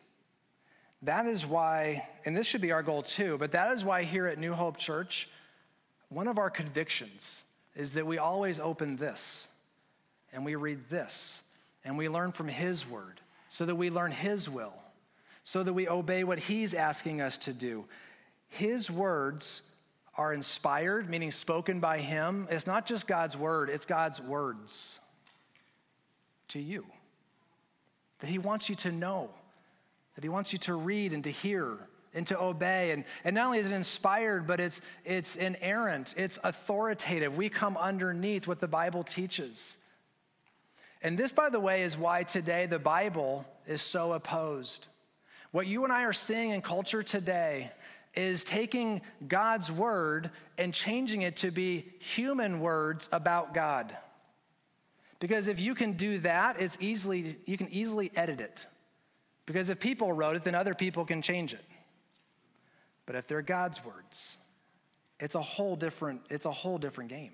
That 1.02 1.26
is 1.26 1.46
why, 1.46 2.06
and 2.24 2.36
this 2.36 2.46
should 2.46 2.60
be 2.60 2.72
our 2.72 2.82
goal 2.82 3.02
too, 3.02 3.38
but 3.38 3.52
that 3.52 3.72
is 3.72 3.84
why 3.84 4.02
here 4.02 4.26
at 4.26 4.38
New 4.38 4.52
Hope 4.52 4.76
Church, 4.76 5.28
one 6.08 6.26
of 6.26 6.38
our 6.38 6.50
convictions 6.50 7.44
is 7.76 7.92
that 7.92 8.06
we 8.06 8.18
always 8.18 8.58
open 8.58 8.96
this 8.96 9.48
and 10.32 10.44
we 10.44 10.56
read 10.56 10.88
this 10.90 11.42
and 11.84 11.96
we 11.96 12.08
learn 12.08 12.32
from 12.32 12.48
His 12.48 12.88
word 12.88 13.20
so 13.48 13.64
that 13.64 13.76
we 13.76 13.90
learn 13.90 14.10
His 14.10 14.50
will, 14.50 14.74
so 15.44 15.62
that 15.62 15.72
we 15.72 15.88
obey 15.88 16.24
what 16.24 16.40
He's 16.40 16.74
asking 16.74 17.20
us 17.20 17.38
to 17.38 17.52
do. 17.52 17.84
His 18.48 18.90
words 18.90 19.62
are 20.16 20.32
inspired, 20.32 21.08
meaning 21.08 21.30
spoken 21.30 21.80
by 21.80 21.98
Him. 21.98 22.48
It's 22.50 22.66
not 22.66 22.86
just 22.86 23.06
God's 23.06 23.36
word, 23.36 23.68
it's 23.68 23.86
God's 23.86 24.20
words 24.20 25.00
to 26.48 26.60
you 26.60 26.86
that 28.20 28.28
He 28.28 28.38
wants 28.38 28.68
you 28.68 28.74
to 28.76 28.92
know, 28.92 29.30
that 30.14 30.24
He 30.24 30.28
wants 30.28 30.52
you 30.52 30.58
to 30.60 30.74
read 30.74 31.12
and 31.12 31.24
to 31.24 31.30
hear 31.30 31.76
and 32.14 32.26
to 32.28 32.40
obey. 32.40 32.92
And, 32.92 33.04
and 33.24 33.34
not 33.34 33.46
only 33.46 33.58
is 33.58 33.66
it 33.66 33.72
inspired, 33.72 34.46
but 34.46 34.58
it's, 34.58 34.80
it's 35.04 35.36
inerrant, 35.36 36.14
it's 36.16 36.38
authoritative. 36.42 37.36
We 37.36 37.48
come 37.48 37.76
underneath 37.76 38.48
what 38.48 38.58
the 38.58 38.68
Bible 38.68 39.04
teaches. 39.04 39.76
And 41.02 41.18
this, 41.18 41.32
by 41.32 41.50
the 41.50 41.60
way, 41.60 41.82
is 41.82 41.96
why 41.96 42.22
today 42.22 42.66
the 42.66 42.78
Bible 42.78 43.46
is 43.66 43.82
so 43.82 44.12
opposed. 44.12 44.88
What 45.50 45.66
you 45.66 45.84
and 45.84 45.92
I 45.92 46.04
are 46.04 46.12
seeing 46.12 46.50
in 46.50 46.62
culture 46.62 47.02
today 47.02 47.70
is 48.16 48.42
taking 48.44 49.02
God's 49.28 49.70
word 49.70 50.30
and 50.58 50.72
changing 50.72 51.22
it 51.22 51.36
to 51.38 51.50
be 51.50 51.86
human 51.98 52.60
words 52.60 53.08
about 53.12 53.52
God. 53.52 53.94
Because 55.20 55.48
if 55.48 55.60
you 55.60 55.74
can 55.74 55.92
do 55.92 56.18
that, 56.18 56.60
it's 56.60 56.76
easily 56.80 57.36
you 57.46 57.56
can 57.56 57.68
easily 57.70 58.10
edit 58.16 58.40
it. 58.40 58.66
Because 59.44 59.70
if 59.70 59.78
people 59.78 60.12
wrote 60.12 60.36
it, 60.36 60.44
then 60.44 60.54
other 60.54 60.74
people 60.74 61.04
can 61.04 61.22
change 61.22 61.54
it. 61.54 61.64
But 63.06 63.16
if 63.16 63.26
they're 63.28 63.42
God's 63.42 63.84
words, 63.84 64.38
it's 65.20 65.34
a 65.34 65.42
whole 65.42 65.76
different 65.76 66.22
it's 66.28 66.46
a 66.46 66.52
whole 66.52 66.78
different 66.78 67.10
game. 67.10 67.32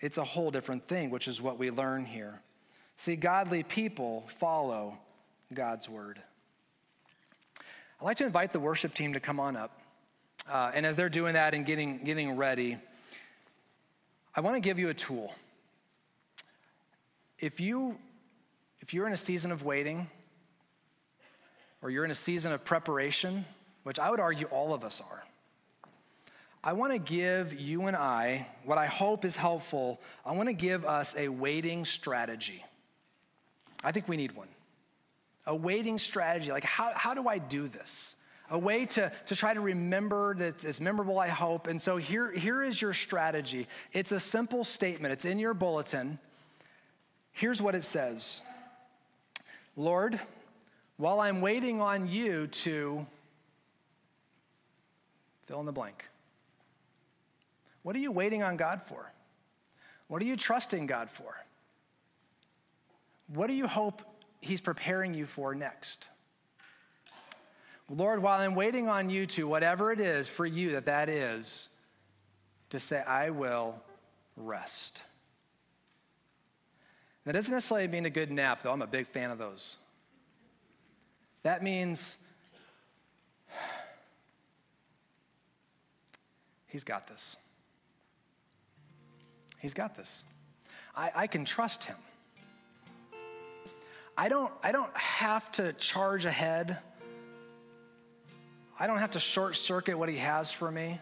It's 0.00 0.18
a 0.18 0.24
whole 0.24 0.50
different 0.50 0.88
thing, 0.88 1.10
which 1.10 1.28
is 1.28 1.40
what 1.40 1.58
we 1.58 1.70
learn 1.70 2.04
here. 2.04 2.40
See, 2.96 3.14
godly 3.14 3.62
people 3.62 4.24
follow 4.26 4.98
God's 5.54 5.88
word. 5.88 6.20
I'd 8.02 8.06
like 8.06 8.16
to 8.16 8.26
invite 8.26 8.50
the 8.50 8.58
worship 8.58 8.94
team 8.94 9.12
to 9.12 9.20
come 9.20 9.38
on 9.38 9.54
up. 9.54 9.78
Uh, 10.50 10.72
and 10.74 10.84
as 10.84 10.96
they're 10.96 11.08
doing 11.08 11.34
that 11.34 11.54
and 11.54 11.64
getting, 11.64 11.98
getting 11.98 12.36
ready, 12.36 12.76
I 14.34 14.40
want 14.40 14.56
to 14.56 14.60
give 14.60 14.76
you 14.76 14.88
a 14.88 14.94
tool 14.94 15.32
if 17.38 17.60
you 17.60 17.96
if 18.80 18.92
you're 18.92 19.06
in 19.06 19.12
a 19.12 19.16
season 19.16 19.52
of 19.52 19.64
waiting 19.64 20.08
or 21.80 21.90
you're 21.90 22.04
in 22.04 22.10
a 22.10 22.16
season 22.16 22.50
of 22.50 22.64
preparation, 22.64 23.44
which 23.84 24.00
I 24.00 24.10
would 24.10 24.18
argue 24.18 24.46
all 24.46 24.74
of 24.74 24.82
us 24.82 25.00
are, 25.00 25.22
I 26.64 26.72
want 26.72 26.92
to 26.92 26.98
give 26.98 27.54
you 27.54 27.82
and 27.82 27.94
I 27.94 28.48
what 28.64 28.78
I 28.78 28.86
hope 28.86 29.24
is 29.24 29.36
helpful. 29.36 30.00
I 30.26 30.32
want 30.32 30.48
to 30.48 30.54
give 30.54 30.84
us 30.84 31.14
a 31.16 31.28
waiting 31.28 31.84
strategy. 31.84 32.64
I 33.84 33.92
think 33.92 34.08
we 34.08 34.16
need 34.16 34.32
one. 34.32 34.48
A 35.46 35.54
waiting 35.54 35.98
strategy. 35.98 36.52
Like, 36.52 36.64
how, 36.64 36.92
how 36.94 37.14
do 37.14 37.26
I 37.28 37.38
do 37.38 37.68
this? 37.68 38.16
A 38.50 38.58
way 38.58 38.86
to, 38.86 39.10
to 39.26 39.36
try 39.36 39.54
to 39.54 39.60
remember 39.60 40.34
that 40.34 40.62
it's 40.64 40.80
memorable, 40.80 41.18
I 41.18 41.28
hope. 41.28 41.66
And 41.66 41.80
so 41.80 41.96
here, 41.96 42.30
here 42.30 42.62
is 42.62 42.80
your 42.80 42.92
strategy. 42.92 43.66
It's 43.92 44.12
a 44.12 44.20
simple 44.20 44.62
statement, 44.62 45.12
it's 45.12 45.24
in 45.24 45.38
your 45.38 45.54
bulletin. 45.54 46.18
Here's 47.32 47.62
what 47.62 47.74
it 47.74 47.82
says 47.82 48.42
Lord, 49.74 50.20
while 50.98 51.18
I'm 51.18 51.40
waiting 51.40 51.80
on 51.80 52.08
you 52.08 52.46
to 52.48 53.06
fill 55.46 55.60
in 55.60 55.66
the 55.66 55.72
blank, 55.72 56.04
what 57.82 57.96
are 57.96 58.00
you 58.00 58.12
waiting 58.12 58.42
on 58.42 58.56
God 58.56 58.82
for? 58.82 59.12
What 60.08 60.20
are 60.20 60.26
you 60.26 60.36
trusting 60.36 60.86
God 60.86 61.08
for? 61.08 61.34
What 63.28 63.46
do 63.46 63.54
you 63.54 63.66
hope 63.66 64.02
He's 64.42 64.60
preparing 64.60 65.14
you 65.14 65.24
for 65.24 65.54
next? 65.54 66.08
Lord, 67.88 68.20
while 68.20 68.40
I'm 68.40 68.56
waiting 68.56 68.88
on 68.88 69.08
you 69.08 69.24
to, 69.26 69.46
whatever 69.46 69.92
it 69.92 70.00
is 70.00 70.28
for 70.28 70.44
you 70.44 70.72
that 70.72 70.86
that 70.86 71.08
is, 71.08 71.68
to 72.70 72.80
say, 72.80 73.00
I 73.02 73.30
will 73.30 73.80
rest. 74.36 75.04
That 77.24 77.34
doesn't 77.34 77.54
necessarily 77.54 77.86
mean 77.86 78.04
a 78.04 78.10
good 78.10 78.32
nap, 78.32 78.64
though. 78.64 78.72
I'm 78.72 78.82
a 78.82 78.86
big 78.86 79.06
fan 79.06 79.30
of 79.30 79.38
those. 79.38 79.76
That 81.44 81.62
means 81.62 82.16
he's 86.66 86.82
got 86.82 87.06
this. 87.06 87.36
He's 89.60 89.74
got 89.74 89.96
this. 89.96 90.24
I, 90.96 91.12
I 91.14 91.26
can 91.28 91.44
trust 91.44 91.84
him. 91.84 91.96
I 94.16 94.28
don't, 94.28 94.52
I 94.62 94.72
don't 94.72 94.94
have 94.96 95.50
to 95.52 95.72
charge 95.74 96.26
ahead. 96.26 96.78
I 98.78 98.86
don't 98.86 98.98
have 98.98 99.12
to 99.12 99.20
short 99.20 99.56
circuit 99.56 99.98
what 99.98 100.08
he 100.08 100.16
has 100.16 100.52
for 100.52 100.70
me. 100.70 100.98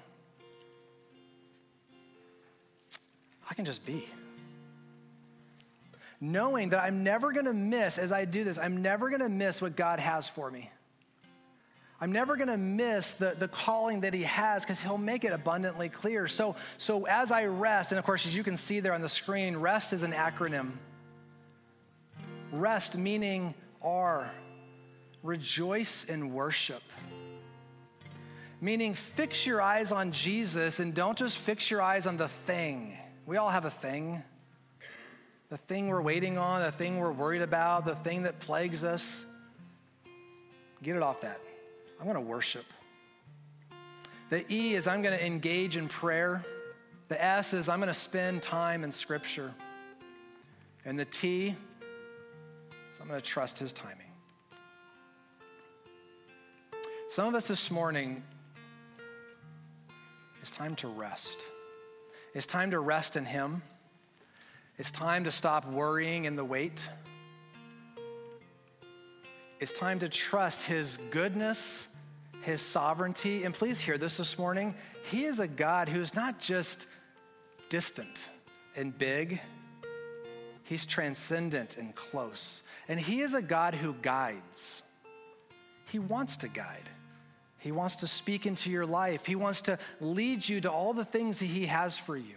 I 3.50 3.54
can 3.54 3.64
just 3.64 3.84
be 3.84 4.06
knowing 6.20 6.70
that 6.70 6.82
I'm 6.82 7.02
never 7.02 7.32
gonna 7.32 7.54
miss, 7.54 7.98
as 7.98 8.12
I 8.12 8.24
do 8.24 8.44
this, 8.44 8.58
I'm 8.58 8.82
never 8.82 9.08
gonna 9.08 9.28
miss 9.28 9.62
what 9.62 9.74
God 9.74 9.98
has 9.98 10.28
for 10.28 10.50
me. 10.50 10.70
I'm 12.00 12.12
never 12.12 12.36
gonna 12.36 12.58
miss 12.58 13.14
the, 13.14 13.34
the 13.38 13.48
calling 13.48 14.00
that 14.00 14.14
He 14.14 14.22
has 14.24 14.64
because 14.64 14.80
He'll 14.80 14.98
make 14.98 15.24
it 15.24 15.32
abundantly 15.32 15.88
clear. 15.88 16.28
So, 16.28 16.56
so 16.76 17.06
as 17.06 17.32
I 17.32 17.46
rest, 17.46 17.92
and 17.92 17.98
of 17.98 18.04
course, 18.04 18.26
as 18.26 18.36
you 18.36 18.44
can 18.44 18.56
see 18.56 18.80
there 18.80 18.92
on 18.92 19.00
the 19.00 19.08
screen, 19.08 19.56
rest 19.56 19.92
is 19.92 20.02
an 20.02 20.12
acronym. 20.12 20.72
Rest 22.52 22.98
meaning 22.98 23.54
R, 23.80 24.30
rejoice 25.22 26.04
in 26.04 26.32
worship. 26.32 26.82
meaning 28.60 28.94
fix 28.94 29.46
your 29.46 29.62
eyes 29.62 29.90
on 29.90 30.12
Jesus 30.12 30.80
and 30.80 30.94
don't 30.94 31.16
just 31.16 31.38
fix 31.38 31.70
your 31.70 31.80
eyes 31.80 32.06
on 32.06 32.16
the 32.16 32.28
thing. 32.28 32.96
We 33.26 33.36
all 33.36 33.50
have 33.50 33.64
a 33.64 33.70
thing. 33.70 34.22
The 35.48 35.56
thing 35.56 35.88
we're 35.88 36.02
waiting 36.02 36.38
on, 36.38 36.62
the 36.62 36.70
thing 36.70 36.98
we're 36.98 37.10
worried 37.10 37.42
about, 37.42 37.84
the 37.86 37.96
thing 37.96 38.22
that 38.22 38.38
plagues 38.40 38.84
us. 38.84 39.24
Get 40.82 40.96
it 40.96 41.02
off 41.02 41.22
that. 41.22 41.40
I'm 41.98 42.04
going 42.04 42.14
to 42.14 42.20
worship. 42.20 42.64
The 44.30 44.44
E 44.52 44.74
is 44.74 44.86
I'm 44.86 45.02
going 45.02 45.18
to 45.18 45.26
engage 45.26 45.76
in 45.76 45.88
prayer. 45.88 46.44
The 47.08 47.22
S 47.22 47.52
is 47.52 47.68
I'm 47.68 47.80
going 47.80 47.88
to 47.88 47.94
spend 47.94 48.42
time 48.42 48.84
in 48.84 48.92
Scripture. 48.92 49.52
And 50.84 50.98
the 50.98 51.04
T 51.04 51.56
I'm 53.00 53.08
going 53.08 53.20
to 53.20 53.26
trust 53.26 53.58
His 53.58 53.72
timing. 53.72 54.06
Some 57.08 57.26
of 57.26 57.34
us 57.34 57.48
this 57.48 57.70
morning, 57.70 58.22
it's 60.40 60.50
time 60.50 60.76
to 60.76 60.88
rest. 60.88 61.44
It's 62.34 62.46
time 62.46 62.70
to 62.70 62.78
rest 62.78 63.16
in 63.16 63.24
Him. 63.24 63.62
It's 64.78 64.90
time 64.90 65.24
to 65.24 65.32
stop 65.32 65.66
worrying 65.66 66.26
in 66.26 66.36
the 66.36 66.44
wait. 66.44 66.88
It's 69.58 69.72
time 69.72 69.98
to 69.98 70.08
trust 70.08 70.62
His 70.62 70.98
goodness, 71.10 71.88
His 72.42 72.62
sovereignty. 72.62 73.44
And 73.44 73.52
please 73.52 73.80
hear 73.80 73.98
this 73.98 74.18
this 74.18 74.38
morning. 74.38 74.74
He 75.04 75.24
is 75.24 75.40
a 75.40 75.48
God 75.48 75.88
who's 75.88 76.14
not 76.14 76.38
just 76.38 76.86
distant 77.68 78.28
and 78.76 78.96
big, 78.96 79.40
He's 80.70 80.86
transcendent 80.86 81.78
and 81.78 81.92
close. 81.96 82.62
And 82.86 83.00
He 83.00 83.22
is 83.22 83.34
a 83.34 83.42
God 83.42 83.74
who 83.74 83.92
guides. 83.92 84.84
He 85.90 85.98
wants 85.98 86.36
to 86.38 86.48
guide. 86.48 86.88
He 87.58 87.72
wants 87.72 87.96
to 87.96 88.06
speak 88.06 88.46
into 88.46 88.70
your 88.70 88.86
life. 88.86 89.26
He 89.26 89.34
wants 89.34 89.62
to 89.62 89.80
lead 90.00 90.48
you 90.48 90.60
to 90.60 90.70
all 90.70 90.92
the 90.92 91.04
things 91.04 91.40
that 91.40 91.46
He 91.46 91.66
has 91.66 91.98
for 91.98 92.16
you. 92.16 92.36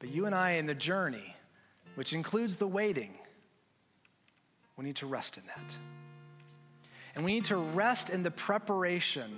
But 0.00 0.10
you 0.10 0.26
and 0.26 0.34
I, 0.34 0.54
in 0.54 0.66
the 0.66 0.74
journey, 0.74 1.36
which 1.94 2.12
includes 2.12 2.56
the 2.56 2.66
waiting, 2.66 3.14
we 4.76 4.84
need 4.84 4.96
to 4.96 5.06
rest 5.06 5.38
in 5.38 5.44
that. 5.46 5.76
And 7.14 7.24
we 7.24 7.34
need 7.34 7.44
to 7.44 7.56
rest 7.56 8.10
in 8.10 8.24
the 8.24 8.32
preparation 8.32 9.30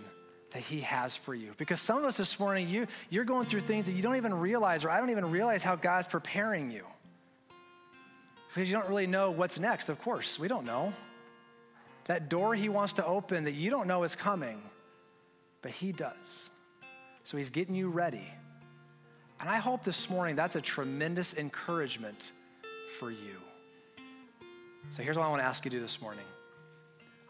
that 0.53 0.63
He 0.63 0.81
has 0.81 1.17
for 1.17 1.35
you. 1.35 1.53
Because 1.57 1.81
some 1.81 1.99
of 1.99 2.05
us 2.05 2.17
this 2.17 2.39
morning, 2.39 2.69
you, 2.69 2.87
you're 3.11 3.25
going 3.25 3.47
through 3.47 3.61
things 3.61 3.87
that 3.87 3.93
you 3.93 4.03
don't 4.03 4.17
even 4.17 4.35
realize, 4.35 4.85
or 4.85 4.91
I 4.91 5.01
don't 5.01 5.11
even 5.11 5.31
realize 5.31 5.63
how 5.63 5.77
God's 5.77 6.07
preparing 6.07 6.71
you. 6.71 6.85
Because 8.49 8.71
you 8.71 8.77
don't 8.77 8.89
really 8.89 9.07
know 9.07 9.31
what's 9.31 9.59
next, 9.59 9.89
of 9.89 10.01
course. 10.01 10.39
We 10.39 10.49
don't 10.49 10.65
know. 10.65 10.93
That 12.05 12.29
door 12.29 12.55
He 12.55 12.69
wants 12.69 12.95
to 12.95 13.05
open 13.05 13.45
that 13.45 13.55
you 13.55 13.71
don't 13.71 13.87
know 13.87 14.03
is 14.05 14.17
coming, 14.17 14.63
but 15.63 15.73
He 15.73 15.93
does. 15.93 16.51
So 17.25 17.37
He's 17.37 17.51
getting 17.51 17.75
you 17.75 17.91
ready. 17.91 18.27
And 19.41 19.51
I 19.51 19.57
hope 19.57 19.85
this 19.85 20.09
morning 20.09 20.37
that's 20.37 20.57
a 20.57 20.61
tremendous 20.61 21.37
encouragement 21.37 22.33
for 22.99 23.11
you. 23.11 23.37
So 24.91 25.03
here's 25.03 25.17
what 25.17 25.27
I 25.27 25.29
want 25.29 25.43
to 25.43 25.47
ask 25.47 25.65
you 25.65 25.71
to 25.71 25.77
do 25.77 25.83
this 25.83 26.01
morning 26.01 26.25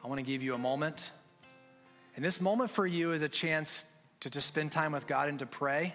I 0.05 0.09
want 0.09 0.21
to 0.21 0.25
give 0.25 0.43
you 0.43 0.55
a 0.55 0.59
moment. 0.59 1.11
And 2.17 2.25
this 2.25 2.41
moment 2.41 2.71
for 2.71 2.87
you 2.87 3.13
is 3.13 3.21
a 3.21 3.29
chance 3.29 3.85
to 4.21 4.31
just 4.31 4.49
spend 4.49 4.73
time 4.73 4.93
with 4.93 5.07
God 5.07 5.29
and 5.29 5.39
to 5.39 5.47
pray. 5.47 5.95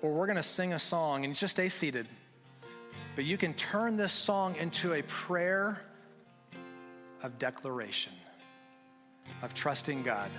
Or 0.00 0.14
we're 0.14 0.26
going 0.26 0.36
to 0.36 0.44
sing 0.44 0.72
a 0.72 0.78
song 0.78 1.24
and 1.24 1.34
just 1.34 1.56
stay 1.56 1.68
seated. 1.68 2.06
But 3.16 3.24
you 3.24 3.36
can 3.36 3.52
turn 3.54 3.96
this 3.96 4.12
song 4.12 4.54
into 4.54 4.94
a 4.94 5.02
prayer 5.02 5.82
of 7.24 7.36
declaration, 7.40 8.12
of 9.42 9.54
trusting 9.54 10.04
God, 10.04 10.30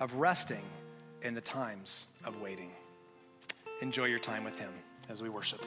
of 0.00 0.14
resting 0.14 0.64
in 1.22 1.34
the 1.34 1.40
times 1.40 2.08
of 2.24 2.40
waiting. 2.40 2.72
Enjoy 3.82 4.06
your 4.06 4.18
time 4.18 4.42
with 4.42 4.58
Him 4.58 4.72
as 5.08 5.22
we 5.22 5.28
worship. 5.28 5.64